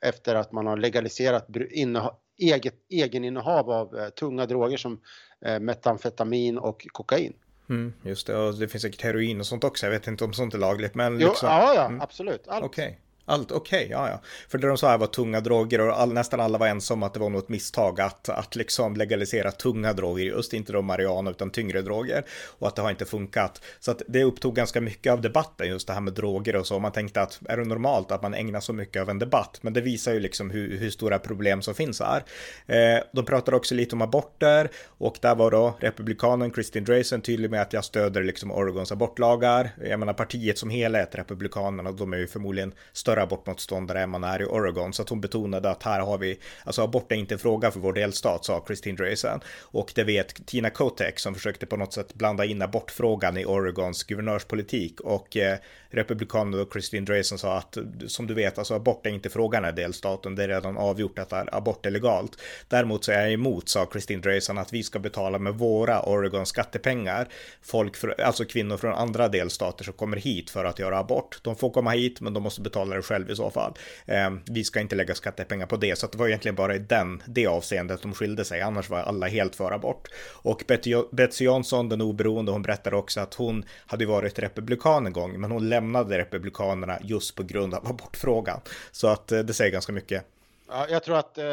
efter 0.04 0.34
att 0.34 0.52
man 0.52 0.66
har 0.66 0.76
legaliserat 0.76 1.46
innehav, 1.70 2.16
eget, 2.38 2.74
egeninnehav 2.88 3.70
av 3.70 3.98
eh, 3.98 4.08
tunga 4.08 4.46
droger 4.46 4.76
som 4.76 5.00
eh, 5.46 5.60
metamfetamin 5.60 6.58
och 6.58 6.86
kokain. 6.92 7.32
Mm, 7.68 7.92
just 8.02 8.26
det, 8.26 8.36
och 8.36 8.54
det 8.54 8.68
finns 8.68 8.82
säkert 8.82 9.02
heroin 9.02 9.40
och 9.40 9.46
sånt 9.46 9.64
också. 9.64 9.86
Jag 9.86 9.90
vet 9.90 10.06
inte 10.06 10.24
om 10.24 10.32
sånt 10.32 10.54
är 10.54 10.58
lagligt, 10.58 10.94
men 10.94 11.20
jo, 11.20 11.28
liksom... 11.28 11.48
Ja, 11.48 11.74
ja, 11.74 11.86
mm. 11.86 12.00
absolut. 12.00 12.46
Okej. 12.46 12.62
Okay. 12.62 12.94
Allt 13.28 13.52
okej, 13.52 13.84
okay, 13.84 13.90
ja 13.90 14.08
ja. 14.08 14.20
För 14.48 14.58
det 14.58 14.68
de 14.68 14.78
sa 14.78 14.88
här 14.88 14.98
var 14.98 15.06
tunga 15.06 15.40
droger 15.40 15.80
och 15.80 16.00
all, 16.00 16.12
nästan 16.12 16.40
alla 16.40 16.58
var 16.58 16.66
ensamma 16.66 16.96
om 16.96 17.02
att 17.02 17.14
det 17.14 17.20
var 17.20 17.30
något 17.30 17.48
misstag 17.48 18.00
att, 18.00 18.28
att 18.28 18.56
liksom 18.56 18.96
legalisera 18.96 19.50
tunga 19.50 19.92
droger, 19.92 20.24
just 20.24 20.52
inte 20.52 20.72
då 20.72 20.82
marijuana 20.82 21.30
utan 21.30 21.50
tyngre 21.50 21.82
droger 21.82 22.24
och 22.58 22.68
att 22.68 22.76
det 22.76 22.82
har 22.82 22.90
inte 22.90 23.04
funkat. 23.04 23.62
Så 23.80 23.90
att 23.90 24.02
det 24.08 24.24
upptog 24.24 24.54
ganska 24.54 24.80
mycket 24.80 25.12
av 25.12 25.20
debatten, 25.20 25.68
just 25.68 25.86
det 25.86 25.92
här 25.92 26.00
med 26.00 26.12
droger 26.12 26.56
och 26.56 26.66
så. 26.66 26.78
Man 26.78 26.92
tänkte 26.92 27.22
att 27.22 27.40
är 27.48 27.56
det 27.56 27.64
normalt 27.64 28.12
att 28.12 28.22
man 28.22 28.34
ägnar 28.34 28.60
så 28.60 28.72
mycket 28.72 29.02
av 29.02 29.10
en 29.10 29.18
debatt? 29.18 29.58
Men 29.60 29.72
det 29.72 29.80
visar 29.80 30.12
ju 30.12 30.20
liksom 30.20 30.50
hur, 30.50 30.78
hur 30.78 30.90
stora 30.90 31.18
problem 31.18 31.62
som 31.62 31.74
finns 31.74 32.00
här. 32.00 32.24
Eh, 32.66 33.02
de 33.12 33.24
pratade 33.24 33.56
också 33.56 33.74
lite 33.74 33.94
om 33.94 34.02
aborter 34.02 34.70
och 34.98 35.18
där 35.20 35.34
var 35.34 35.50
då 35.50 35.76
republikanen 35.80 36.52
Christine 36.52 36.86
Drayson 36.86 37.20
tydlig 37.20 37.50
med 37.50 37.62
att 37.62 37.72
jag 37.72 37.84
stöder 37.84 38.22
liksom 38.22 38.50
Oregons 38.50 38.92
abortlagar. 38.92 39.70
Jag 39.84 40.00
menar 40.00 40.12
partiet 40.12 40.58
som 40.58 40.70
helhet, 40.70 41.14
republikanerna, 41.14 41.92
de 41.92 42.12
är 42.12 42.16
ju 42.16 42.26
förmodligen 42.26 42.72
större 42.92 43.15
abortmotståndare 43.20 44.00
än 44.00 44.10
man 44.10 44.24
är 44.24 44.42
i 44.42 44.44
Oregon. 44.44 44.92
Så 44.92 45.02
att 45.02 45.08
hon 45.08 45.20
betonade 45.20 45.70
att 45.70 45.82
här 45.82 46.00
har 46.00 46.18
vi, 46.18 46.38
alltså 46.64 46.82
abort 46.82 47.12
är 47.12 47.16
inte 47.16 47.34
en 47.34 47.38
fråga 47.38 47.70
för 47.70 47.80
vår 47.80 47.92
delstat, 47.92 48.44
sa 48.44 48.64
Christine 48.66 48.96
Dreisen. 48.96 49.40
Och 49.62 49.92
det 49.94 50.04
vet 50.04 50.46
Tina 50.46 50.70
Kotek 50.70 51.18
som 51.18 51.34
försökte 51.34 51.66
på 51.66 51.76
något 51.76 51.92
sätt 51.92 52.14
blanda 52.14 52.44
in 52.44 52.62
abortfrågan 52.62 53.36
i 53.36 53.44
Oregons 53.44 54.04
guvernörspolitik. 54.04 55.00
Och 55.00 55.36
eh, 55.36 55.58
republikanen 55.90 56.60
och 56.60 56.72
Christine 56.72 57.06
Drayson 57.06 57.38
sa 57.38 57.58
att 57.58 57.78
som 58.06 58.26
du 58.26 58.34
vet, 58.34 58.58
alltså 58.58 58.74
abort 58.74 59.06
är 59.06 59.10
inte 59.10 59.30
frågan 59.30 59.64
i 59.64 59.72
delstaten. 59.72 60.34
Det 60.34 60.44
är 60.44 60.48
redan 60.48 60.76
avgjort 60.76 61.18
att 61.18 61.54
abort 61.54 61.86
är 61.86 61.90
legalt. 61.90 62.38
Däremot 62.68 63.04
så 63.04 63.12
är 63.12 63.20
jag 63.20 63.32
emot, 63.32 63.68
sa 63.68 63.88
Christine 63.92 64.22
Drayson, 64.22 64.58
att 64.58 64.72
vi 64.72 64.82
ska 64.82 64.98
betala 64.98 65.38
med 65.38 65.54
våra 65.54 66.02
Oregon 66.02 66.46
skattepengar. 66.46 67.28
Folk, 67.62 67.96
för, 67.96 68.20
alltså 68.20 68.44
kvinnor 68.44 68.76
från 68.76 68.94
andra 68.94 69.28
delstater 69.28 69.84
som 69.84 69.94
kommer 69.94 70.16
hit 70.16 70.50
för 70.50 70.64
att 70.64 70.78
göra 70.78 70.98
abort. 70.98 71.38
De 71.42 71.56
får 71.56 71.70
komma 71.70 71.90
hit, 71.90 72.20
men 72.20 72.34
de 72.34 72.42
måste 72.42 72.60
betala 72.60 72.96
det 72.96 73.02
själv 73.02 73.30
i 73.30 73.36
så 73.36 73.50
fall. 73.50 73.72
Eh, 74.06 74.30
vi 74.44 74.64
ska 74.64 74.80
inte 74.80 74.96
lägga 74.96 75.14
skattepengar 75.14 75.66
på 75.66 75.76
det, 75.76 75.98
så 75.98 76.06
det 76.06 76.18
var 76.18 76.28
egentligen 76.28 76.54
bara 76.54 76.74
i 76.74 76.78
den, 76.78 77.22
det 77.26 77.46
avseendet 77.46 78.02
de 78.02 78.14
skilde 78.14 78.44
sig. 78.44 78.60
Annars 78.60 78.90
var 78.90 78.98
alla 78.98 79.26
helt 79.26 79.56
för 79.56 79.72
abort. 79.72 80.08
Och 80.42 80.64
Betsy 81.12 81.44
Johnson, 81.44 81.88
den 81.88 82.00
oberoende, 82.00 82.52
hon 82.52 82.62
berättade 82.62 82.96
också 82.96 83.20
att 83.20 83.34
hon 83.34 83.64
hade 83.86 84.06
varit 84.06 84.38
republikan 84.38 85.06
en 85.06 85.12
gång, 85.12 85.40
men 85.40 85.50
hon 85.50 85.68
lämnade 85.68 85.85
republikanerna 85.94 86.98
just 87.02 87.34
på 87.34 87.42
grund 87.42 87.74
av 87.74 87.86
abortfrågan. 87.86 88.60
Så 88.92 89.08
att 89.08 89.32
eh, 89.32 89.38
det 89.38 89.54
säger 89.54 89.72
ganska 89.72 89.92
mycket. 89.92 90.24
Ja, 90.68 90.86
jag 90.88 91.02
tror 91.02 91.16
att 91.16 91.38
eh, 91.38 91.44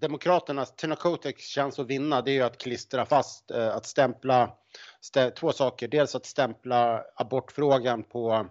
Demokraternas, 0.00 0.76
Tina 0.76 0.96
chans 1.38 1.78
att 1.78 1.86
vinna, 1.86 2.22
det 2.22 2.30
är 2.30 2.34
ju 2.34 2.42
att 2.42 2.58
klistra 2.58 3.06
fast, 3.06 3.50
eh, 3.50 3.68
att 3.68 3.86
stämpla 3.86 4.50
stä, 5.00 5.30
två 5.30 5.52
saker. 5.52 5.88
Dels 5.88 6.14
att 6.14 6.26
stämpla 6.26 7.04
abortfrågan 7.16 8.02
på 8.02 8.46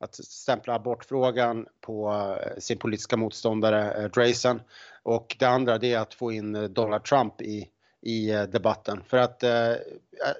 att 0.00 0.14
stämpla 0.14 0.74
abortfrågan 0.74 1.66
på 1.80 2.12
eh, 2.42 2.58
sin 2.58 2.78
politiska 2.78 3.16
motståndare 3.16 4.02
eh, 4.02 4.10
Drayson. 4.10 4.60
Och 5.02 5.36
det 5.38 5.46
andra 5.46 5.78
det 5.78 5.92
är 5.92 5.98
att 5.98 6.14
få 6.14 6.32
in 6.32 6.54
eh, 6.54 6.62
Donald 6.62 7.04
Trump 7.04 7.42
i, 7.42 7.68
i 8.02 8.46
debatten. 8.52 9.02
För 9.08 9.16
att 9.16 9.42
eh, 9.42 9.72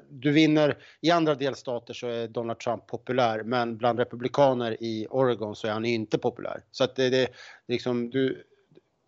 du 0.08 0.32
vinner, 0.32 0.78
i 1.00 1.10
andra 1.10 1.34
delstater 1.34 1.94
så 1.94 2.06
är 2.06 2.28
Donald 2.28 2.58
Trump 2.58 2.86
populär 2.86 3.42
men 3.42 3.76
bland 3.76 3.98
republikaner 3.98 4.82
i 4.82 5.06
Oregon 5.10 5.56
så 5.56 5.66
är 5.66 5.72
han 5.72 5.84
inte 5.84 6.18
populär. 6.18 6.62
Så 6.70 6.84
att 6.84 6.96
det, 6.96 7.10
det, 7.10 7.28
liksom, 7.68 8.10
du, 8.10 8.44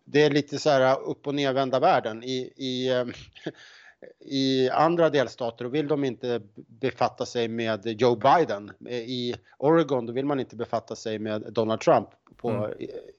det 0.05 0.23
är 0.23 0.29
lite 0.29 0.59
så 0.59 0.69
här 0.69 1.01
upp 1.01 1.27
och 1.27 1.35
nervända 1.35 1.79
världen. 1.79 2.23
I, 2.23 2.37
i, 2.55 2.91
i 4.19 4.69
andra 4.69 5.09
delstater 5.09 5.65
vill 5.65 5.87
de 5.87 6.03
inte 6.03 6.41
befatta 6.55 7.25
sig 7.25 7.47
med 7.47 8.01
Joe 8.01 8.15
Biden. 8.15 8.71
I 8.89 9.35
Oregon 9.57 10.05
då 10.05 10.13
vill 10.13 10.25
man 10.25 10.39
inte 10.39 10.55
befatta 10.55 10.95
sig 10.95 11.19
med 11.19 11.41
Donald 11.53 11.81
Trump 11.81 12.09
på, 12.37 12.49
mm. 12.49 12.71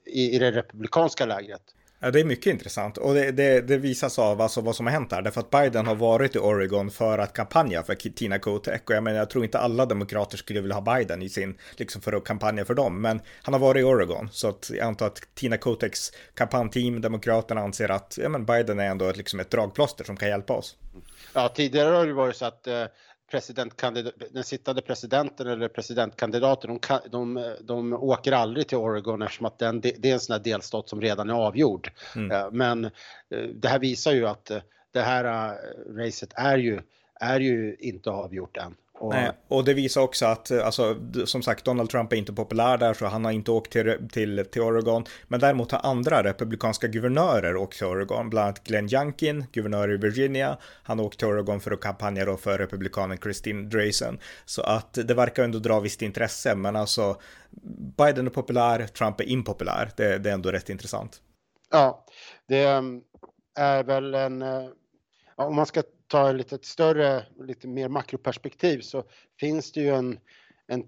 i, 0.04 0.36
i 0.36 0.38
det 0.38 0.50
republikanska 0.52 1.26
lägret. 1.26 1.62
Ja, 2.04 2.10
det 2.10 2.20
är 2.20 2.24
mycket 2.24 2.46
intressant 2.46 2.98
och 2.98 3.14
det, 3.14 3.30
det, 3.30 3.60
det 3.60 3.76
visas 3.76 4.18
av 4.18 4.40
alltså 4.40 4.60
vad 4.60 4.76
som 4.76 4.86
har 4.86 4.92
hänt 4.92 5.12
här. 5.12 5.22
Därför 5.22 5.40
att 5.40 5.50
Biden 5.50 5.86
har 5.86 5.94
varit 5.94 6.36
i 6.36 6.38
Oregon 6.38 6.90
för 6.90 7.18
att 7.18 7.32
kampanja 7.32 7.82
för 7.82 7.94
Tina 7.94 8.38
Kotek. 8.38 8.90
Och 8.90 8.96
jag 8.96 9.02
menar, 9.02 9.18
jag 9.18 9.30
tror 9.30 9.44
inte 9.44 9.58
alla 9.58 9.86
demokrater 9.86 10.36
skulle 10.36 10.60
vilja 10.60 10.74
ha 10.74 10.96
Biden 10.96 11.22
i 11.22 11.28
sin, 11.28 11.58
liksom 11.76 12.02
för 12.02 12.12
att 12.12 12.24
kampanja 12.24 12.64
för 12.64 12.74
dem. 12.74 13.00
Men 13.00 13.20
han 13.42 13.54
har 13.54 13.60
varit 13.60 13.80
i 13.80 13.84
Oregon. 13.84 14.28
Så 14.32 14.48
att 14.48 14.70
jag 14.74 14.86
antar 14.86 15.06
att 15.06 15.20
Tina 15.34 15.56
Koteks 15.56 16.12
kampanjteam, 16.34 17.00
Demokraterna, 17.00 17.60
anser 17.60 17.90
att 17.90 18.18
ja, 18.22 18.28
men 18.28 18.44
Biden 18.44 18.80
är 18.80 18.86
ändå 18.86 19.08
ett, 19.08 19.16
liksom 19.16 19.40
ett 19.40 19.50
dragplåster 19.50 20.04
som 20.04 20.16
kan 20.16 20.28
hjälpa 20.28 20.52
oss. 20.52 20.76
Ja, 21.32 21.48
tidigare 21.48 21.96
har 21.96 22.06
det 22.06 22.12
varit 22.12 22.36
så 22.36 22.44
att 22.44 22.66
eh, 22.66 22.84
den 24.30 24.44
sittande 24.44 24.82
presidenten 24.82 25.46
eller 25.46 25.68
presidentkandidaten, 25.68 26.70
de, 26.70 26.78
de, 27.10 27.56
de 27.60 27.92
åker 27.92 28.32
aldrig 28.32 28.68
till 28.68 28.78
Oregon 28.78 29.22
eftersom 29.22 29.46
att 29.46 29.58
den, 29.58 29.80
det 29.80 30.04
är 30.04 30.12
en 30.12 30.20
sån 30.20 30.32
här 30.32 30.40
delstat 30.44 30.88
som 30.88 31.00
redan 31.00 31.30
är 31.30 31.34
avgjord. 31.34 31.90
Mm. 32.16 32.30
Eh, 32.30 32.50
men 32.50 32.84
eh, 32.84 32.90
det 33.54 33.68
här 33.68 33.78
visar 33.78 34.12
ju 34.12 34.26
att 34.26 34.50
eh, 34.50 34.62
det 34.92 35.00
här 35.00 35.24
racet 35.96 36.32
är 36.36 36.58
ju, 36.58 36.80
är 37.20 37.40
ju 37.40 37.76
inte 37.78 38.10
avgjort 38.10 38.56
än. 38.56 38.74
Och... 38.98 39.14
Nej, 39.14 39.30
och 39.48 39.64
det 39.64 39.74
visar 39.74 40.00
också 40.00 40.26
att, 40.26 40.50
alltså, 40.50 40.96
som 41.24 41.42
sagt, 41.42 41.64
Donald 41.64 41.90
Trump 41.90 42.12
är 42.12 42.16
inte 42.16 42.32
populär 42.32 42.78
där, 42.78 42.94
så 42.94 43.06
han 43.06 43.24
har 43.24 43.32
inte 43.32 43.50
åkt 43.50 43.72
till, 43.72 44.08
till, 44.12 44.44
till 44.50 44.62
Oregon. 44.62 45.04
Men 45.28 45.40
däremot 45.40 45.72
har 45.72 45.80
andra 45.82 46.22
republikanska 46.24 46.86
guvernörer 46.86 47.56
åkt 47.56 47.78
till 47.78 47.86
Oregon, 47.86 48.30
bland 48.30 48.44
annat 48.44 48.64
Glenn 48.64 48.94
Youngkin, 48.94 49.44
guvernör 49.52 49.92
i 49.92 49.96
Virginia. 49.96 50.58
Han 50.82 50.98
har 50.98 51.06
åkt 51.06 51.18
till 51.18 51.28
Oregon 51.28 51.60
för 51.60 51.70
att 51.70 51.80
kampanja 51.80 52.24
då 52.24 52.36
för 52.36 52.58
republikanen 52.58 53.18
Christine 53.18 53.68
Drayson. 53.68 54.18
Så 54.44 54.62
att 54.62 54.94
det 54.94 55.14
verkar 55.14 55.44
ändå 55.44 55.58
dra 55.58 55.80
visst 55.80 56.02
intresse, 56.02 56.54
men 56.54 56.76
alltså 56.76 57.16
Biden 57.96 58.26
är 58.26 58.30
populär, 58.30 58.86
Trump 58.86 59.20
är 59.20 59.24
impopulär. 59.24 59.90
Det, 59.96 60.18
det 60.18 60.30
är 60.30 60.34
ändå 60.34 60.50
rätt 60.50 60.70
intressant. 60.70 61.20
Ja, 61.70 62.04
det 62.48 62.64
mm, 62.64 63.00
är 63.58 63.84
väl 63.84 64.14
en, 64.14 64.42
eh, 64.42 64.64
om 65.36 65.56
man 65.56 65.66
ska 65.66 65.82
ta 66.14 66.30
ett 66.30 66.36
lite 66.36 66.58
större, 66.62 67.26
lite 67.38 67.68
mer 67.68 67.88
makroperspektiv 67.88 68.80
så 68.80 69.04
finns 69.40 69.72
det 69.72 69.80
ju 69.80 69.94
en, 69.94 70.18
en 70.66 70.86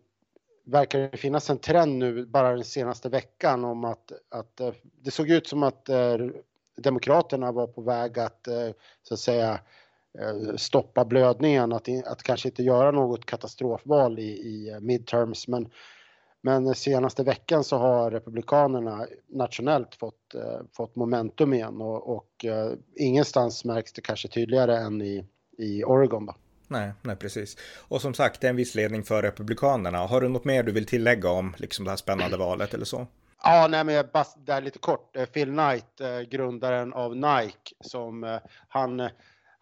verkar 0.64 0.98
det 0.98 1.16
finnas 1.16 1.50
en 1.50 1.58
trend 1.58 1.98
nu 1.98 2.26
bara 2.26 2.54
den 2.54 2.64
senaste 2.64 3.08
veckan 3.08 3.64
om 3.64 3.84
att, 3.84 4.12
att 4.28 4.60
eh, 4.60 4.72
det 5.02 5.10
såg 5.10 5.30
ut 5.30 5.46
som 5.46 5.62
att 5.62 5.88
eh, 5.88 6.18
Demokraterna 6.76 7.52
var 7.52 7.66
på 7.66 7.80
väg 7.80 8.18
att 8.18 8.48
eh, 8.48 8.70
så 9.02 9.14
att 9.14 9.20
säga 9.20 9.60
stoppa 10.56 11.04
blödningen, 11.04 11.72
att, 11.72 11.88
att 12.06 12.22
kanske 12.22 12.48
inte 12.48 12.62
göra 12.62 12.90
något 12.90 13.26
katastrofval 13.26 14.18
i, 14.18 14.22
i 14.22 14.78
midterms. 14.80 15.48
Men 15.48 15.68
men 16.46 16.74
senaste 16.74 17.22
veckan 17.22 17.64
så 17.64 17.78
har 17.78 18.10
Republikanerna 18.10 19.06
nationellt 19.28 19.94
fått, 19.94 20.34
eh, 20.34 20.60
fått 20.76 20.96
momentum 20.96 21.54
igen 21.54 21.80
och, 21.80 22.16
och 22.16 22.44
eh, 22.44 22.72
ingenstans 22.96 23.64
märks 23.64 23.92
det 23.92 24.00
kanske 24.00 24.28
tydligare 24.28 24.76
än 24.76 25.02
i, 25.02 25.24
i 25.58 25.84
Oregon. 25.84 26.26
Då. 26.26 26.34
Nej, 26.68 26.92
nej, 27.02 27.16
precis. 27.16 27.56
Och 27.88 28.02
som 28.02 28.14
sagt, 28.14 28.40
det 28.40 28.46
är 28.46 28.50
en 28.50 28.56
viss 28.56 28.74
ledning 28.74 29.02
för 29.02 29.22
Republikanerna. 29.22 29.98
Har 29.98 30.20
du 30.20 30.28
något 30.28 30.44
mer 30.44 30.62
du 30.62 30.72
vill 30.72 30.86
tillägga 30.86 31.30
om 31.30 31.54
liksom, 31.58 31.84
det 31.84 31.90
här 31.90 31.96
spännande 31.96 32.36
valet 32.36 32.74
eller 32.74 32.84
så? 32.84 33.06
Ja, 33.42 33.66
nej, 33.70 33.84
men 33.84 34.04
bara 34.12 34.24
där 34.46 34.60
lite 34.60 34.78
kort. 34.78 35.16
Eh, 35.16 35.24
Phil 35.24 35.48
Knight, 35.48 36.30
grundaren 36.30 36.92
av 36.92 37.16
Nike, 37.16 37.74
som 37.80 38.38
han 38.68 39.00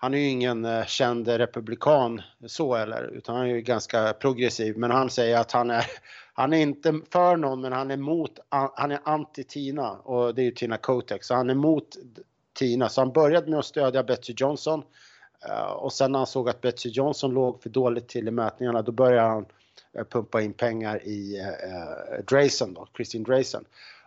han 0.05 0.15
är 0.15 0.19
ju 0.19 0.29
ingen 0.29 0.65
eh, 0.65 0.85
känd 0.85 1.29
republikan 1.29 2.23
så 2.47 2.75
eller, 2.75 3.03
utan 3.03 3.37
han 3.37 3.45
är 3.45 3.55
ju 3.55 3.61
ganska 3.61 4.13
progressiv. 4.13 4.79
Men 4.79 4.91
han 4.91 5.11
säger 5.11 5.39
att 5.39 5.53
han 5.53 5.71
är, 5.71 5.87
han 6.35 6.53
är 6.53 6.59
inte 6.59 7.01
för 7.11 7.37
någon, 7.37 7.61
men 7.61 7.73
han 7.73 7.91
är 7.91 7.97
mot, 7.97 8.39
han 8.49 8.91
är 8.91 8.99
anti-Tina 8.99 9.97
och 9.97 10.35
det 10.35 10.43
är 10.43 10.45
ju 10.45 10.51
Tina 10.51 10.77
Kotek, 10.77 11.25
så 11.25 11.35
han 11.35 11.51
är 11.51 11.55
mot 11.55 11.97
Tina. 12.55 12.89
Så 12.89 13.01
han 13.01 13.13
började 13.13 13.51
med 13.51 13.59
att 13.59 13.65
stödja 13.65 14.03
Betsy 14.03 14.35
Johnson 14.37 14.83
eh, 15.49 15.73
och 15.73 15.93
sen 15.93 16.13
när 16.13 16.19
han 16.19 16.27
såg 16.27 16.49
att 16.49 16.61
Betsy 16.61 16.89
Johnson 16.89 17.35
låg 17.35 17.63
för 17.63 17.71
dåligt 17.71 18.09
till 18.09 18.29
i 18.29 18.31
mätningarna, 18.31 18.83
då 18.83 18.93
började 18.93 19.29
han 19.29 19.47
eh, 19.93 20.05
pumpa 20.05 20.43
in 20.43 20.53
pengar 20.53 21.01
i 21.05 21.39
eh, 21.39 21.49
eh 21.49 22.25
Drayson 22.29 22.75
då, 22.75 22.89
Christine 22.97 23.25
Drayson. 23.25 23.65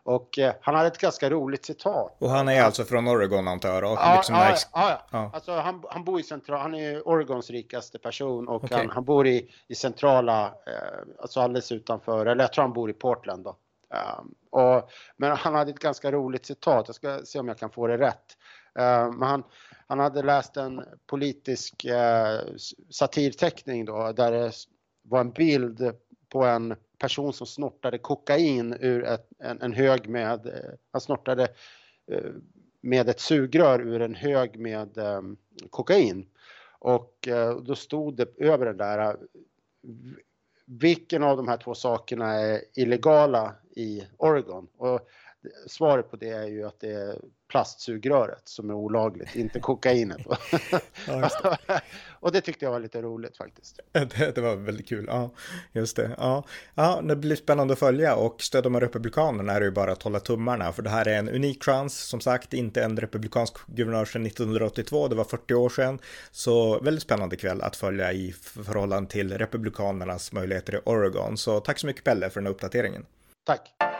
Och 0.07 0.39
eh, 0.39 0.53
han 0.61 0.75
hade 0.75 0.87
ett 0.87 0.97
ganska 0.97 1.29
roligt 1.29 1.65
citat. 1.65 2.15
Och 2.19 2.29
han 2.29 2.47
är 2.49 2.61
alltså 2.61 2.83
från 2.83 3.07
Oregon 3.07 3.47
antar 3.47 3.69
jag? 3.69 3.83
Ja, 3.83 4.15
liksom 4.15 4.35
ja, 4.35 4.55
ja, 4.73 5.01
ja. 5.11 5.31
Alltså, 5.33 5.51
han, 5.51 5.83
han 5.89 6.03
bor 6.03 6.19
i 6.19 6.23
central, 6.23 6.59
han 6.59 6.75
är 6.75 7.07
Oregons 7.07 7.49
rikaste 7.49 7.99
person 7.99 8.47
och 8.47 8.63
okay. 8.63 8.77
han, 8.77 8.89
han, 8.89 9.05
bor 9.05 9.27
i, 9.27 9.51
i 9.67 9.75
centrala, 9.75 10.45
eh, 10.45 11.21
alltså 11.21 11.39
alldeles 11.39 11.71
utanför, 11.71 12.25
eller 12.25 12.43
jag 12.43 12.53
tror 12.53 12.61
han 12.61 12.73
bor 12.73 12.89
i 12.89 12.93
Portland 12.93 13.43
då. 13.43 13.57
Um, 14.19 14.35
och, 14.49 14.89
men 15.17 15.31
han 15.31 15.55
hade 15.55 15.71
ett 15.71 15.79
ganska 15.79 16.11
roligt 16.11 16.45
citat, 16.45 16.83
jag 16.87 16.95
ska 16.95 17.19
se 17.25 17.39
om 17.39 17.47
jag 17.47 17.57
kan 17.57 17.69
få 17.69 17.87
det 17.87 17.97
rätt. 17.97 18.37
Uh, 18.79 19.11
men 19.11 19.29
han, 19.29 19.43
han 19.87 19.99
hade 19.99 20.23
läst 20.23 20.57
en 20.57 20.83
politisk 21.07 21.85
uh, 21.85 22.55
satirteckning 22.89 23.85
då, 23.85 24.11
där 24.11 24.31
det 24.31 24.51
var 25.01 25.19
en 25.19 25.31
bild 25.31 25.91
på 26.29 26.45
en 26.45 26.75
person 26.97 27.33
som 27.33 27.47
snortade 27.47 27.97
kokain 27.97 28.77
ur 28.79 29.03
ett, 29.03 29.29
en, 29.39 29.61
en 29.61 29.73
hög 29.73 30.09
med, 30.09 30.45
eh, 30.45 30.73
han 30.91 31.01
snortade 31.01 31.47
eh, 32.11 32.31
med 32.81 33.09
ett 33.09 33.19
sugrör 33.19 33.81
ur 33.81 34.01
en 34.01 34.15
hög 34.15 34.59
med 34.59 34.97
eh, 34.97 35.21
kokain. 35.69 36.27
Och 36.79 37.27
då 37.61 37.75
stod 37.75 38.15
det 38.15 38.27
över 38.37 38.65
den 38.65 38.77
där, 38.77 39.17
vilken 40.65 41.23
av 41.23 41.37
de 41.37 41.47
här 41.47 41.57
två 41.57 41.75
sakerna 41.75 42.33
är 42.33 42.61
illegala 42.75 43.55
i 43.75 44.03
Oregon. 44.17 44.67
Och 44.77 45.09
svaret 45.67 46.11
på 46.11 46.17
det 46.17 46.29
är 46.29 46.47
ju 46.47 46.63
att 46.63 46.79
det 46.79 46.91
är 46.91 47.15
plastsugröret 47.47 48.41
som 48.43 48.69
är 48.69 48.73
olagligt, 48.73 49.35
inte 49.35 49.59
kokainet. 49.59 50.17
det. 51.05 51.21
och 52.19 52.31
det 52.31 52.41
tyckte 52.41 52.65
jag 52.65 52.71
var 52.71 52.79
lite 52.79 53.01
roligt 53.01 53.37
faktiskt. 53.37 53.79
Det, 53.91 54.35
det, 54.35 54.41
var 54.41 54.55
väldigt 54.55 54.87
kul. 54.89 55.05
Ja, 55.07 55.33
just 55.71 55.95
det. 55.95 56.15
Ja. 56.17 56.43
ja, 56.75 57.01
det 57.01 57.15
blir 57.15 57.35
spännande 57.35 57.73
att 57.73 57.79
följa 57.79 58.15
och 58.15 58.41
stöder 58.41 58.69
man 58.69 58.81
Republikanerna 58.81 59.53
är 59.53 59.59
det 59.59 59.65
ju 59.65 59.71
bara 59.71 59.91
att 59.91 60.03
hålla 60.03 60.19
tummarna 60.19 60.71
för 60.71 60.83
det 60.83 60.89
här 60.89 61.07
är 61.07 61.19
en 61.19 61.29
unik 61.29 61.63
chans. 61.63 61.97
Som 61.97 62.21
sagt, 62.21 62.53
inte 62.53 62.83
en 62.83 62.97
republikansk 62.97 63.53
guvernör 63.67 64.05
sedan 64.05 64.25
1982, 64.25 65.07
det 65.07 65.15
var 65.15 65.23
40 65.23 65.53
år 65.53 65.69
sedan. 65.69 65.99
Så 66.31 66.79
väldigt 66.79 67.03
spännande 67.03 67.35
kväll 67.35 67.61
att 67.61 67.75
följa 67.75 68.13
i 68.13 68.31
förhållande 68.41 69.09
till 69.09 69.37
Republikanernas 69.37 70.31
möjligheter 70.31 70.75
i 70.75 70.79
Oregon. 70.85 71.37
Så 71.37 71.59
tack 71.59 71.79
så 71.79 71.87
mycket 71.87 72.03
Pelle 72.03 72.29
för 72.29 72.39
den 72.39 72.47
här 72.47 72.53
uppdateringen. 72.53 73.05
Tack. 73.45 73.96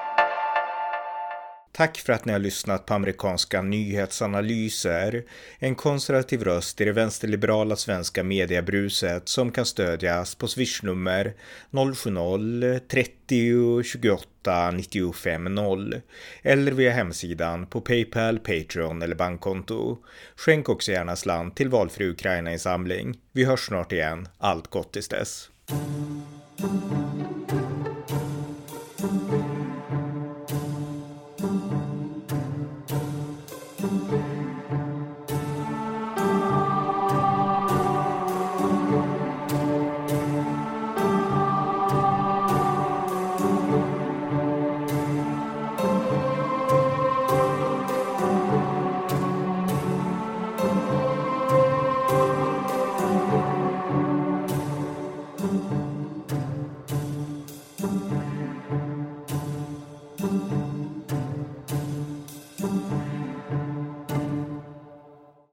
Tack 1.77 1.97
för 1.97 2.13
att 2.13 2.25
ni 2.25 2.31
har 2.31 2.39
lyssnat 2.39 2.85
på 2.85 2.93
amerikanska 2.93 3.61
nyhetsanalyser. 3.61 5.23
En 5.59 5.75
konservativ 5.75 6.43
röst 6.43 6.81
i 6.81 6.85
det 6.85 6.91
vänsterliberala 6.91 7.75
svenska 7.75 8.23
mediebruset 8.23 9.29
som 9.29 9.51
kan 9.51 9.65
stödjas 9.65 10.35
på 10.35 10.47
swishnummer 10.47 11.33
070-30 11.71 13.83
28 13.83 14.71
95 14.71 15.55
0 15.55 16.01
eller 16.41 16.71
via 16.71 16.91
hemsidan 16.91 17.65
på 17.65 17.81
Paypal, 17.81 18.39
Patreon 18.39 19.01
eller 19.01 19.15
bankkonto. 19.15 19.97
Skänk 20.35 20.69
också 20.69 20.91
gärna 20.91 21.15
slant 21.15 21.55
till 21.55 21.69
valfri 21.69 22.09
Ukraina-insamling. 22.09 23.17
Vi 23.31 23.45
hörs 23.45 23.65
snart 23.65 23.91
igen. 23.91 24.27
Allt 24.37 24.67
gott 24.67 24.93
tills 24.93 25.07
dess. 25.07 25.49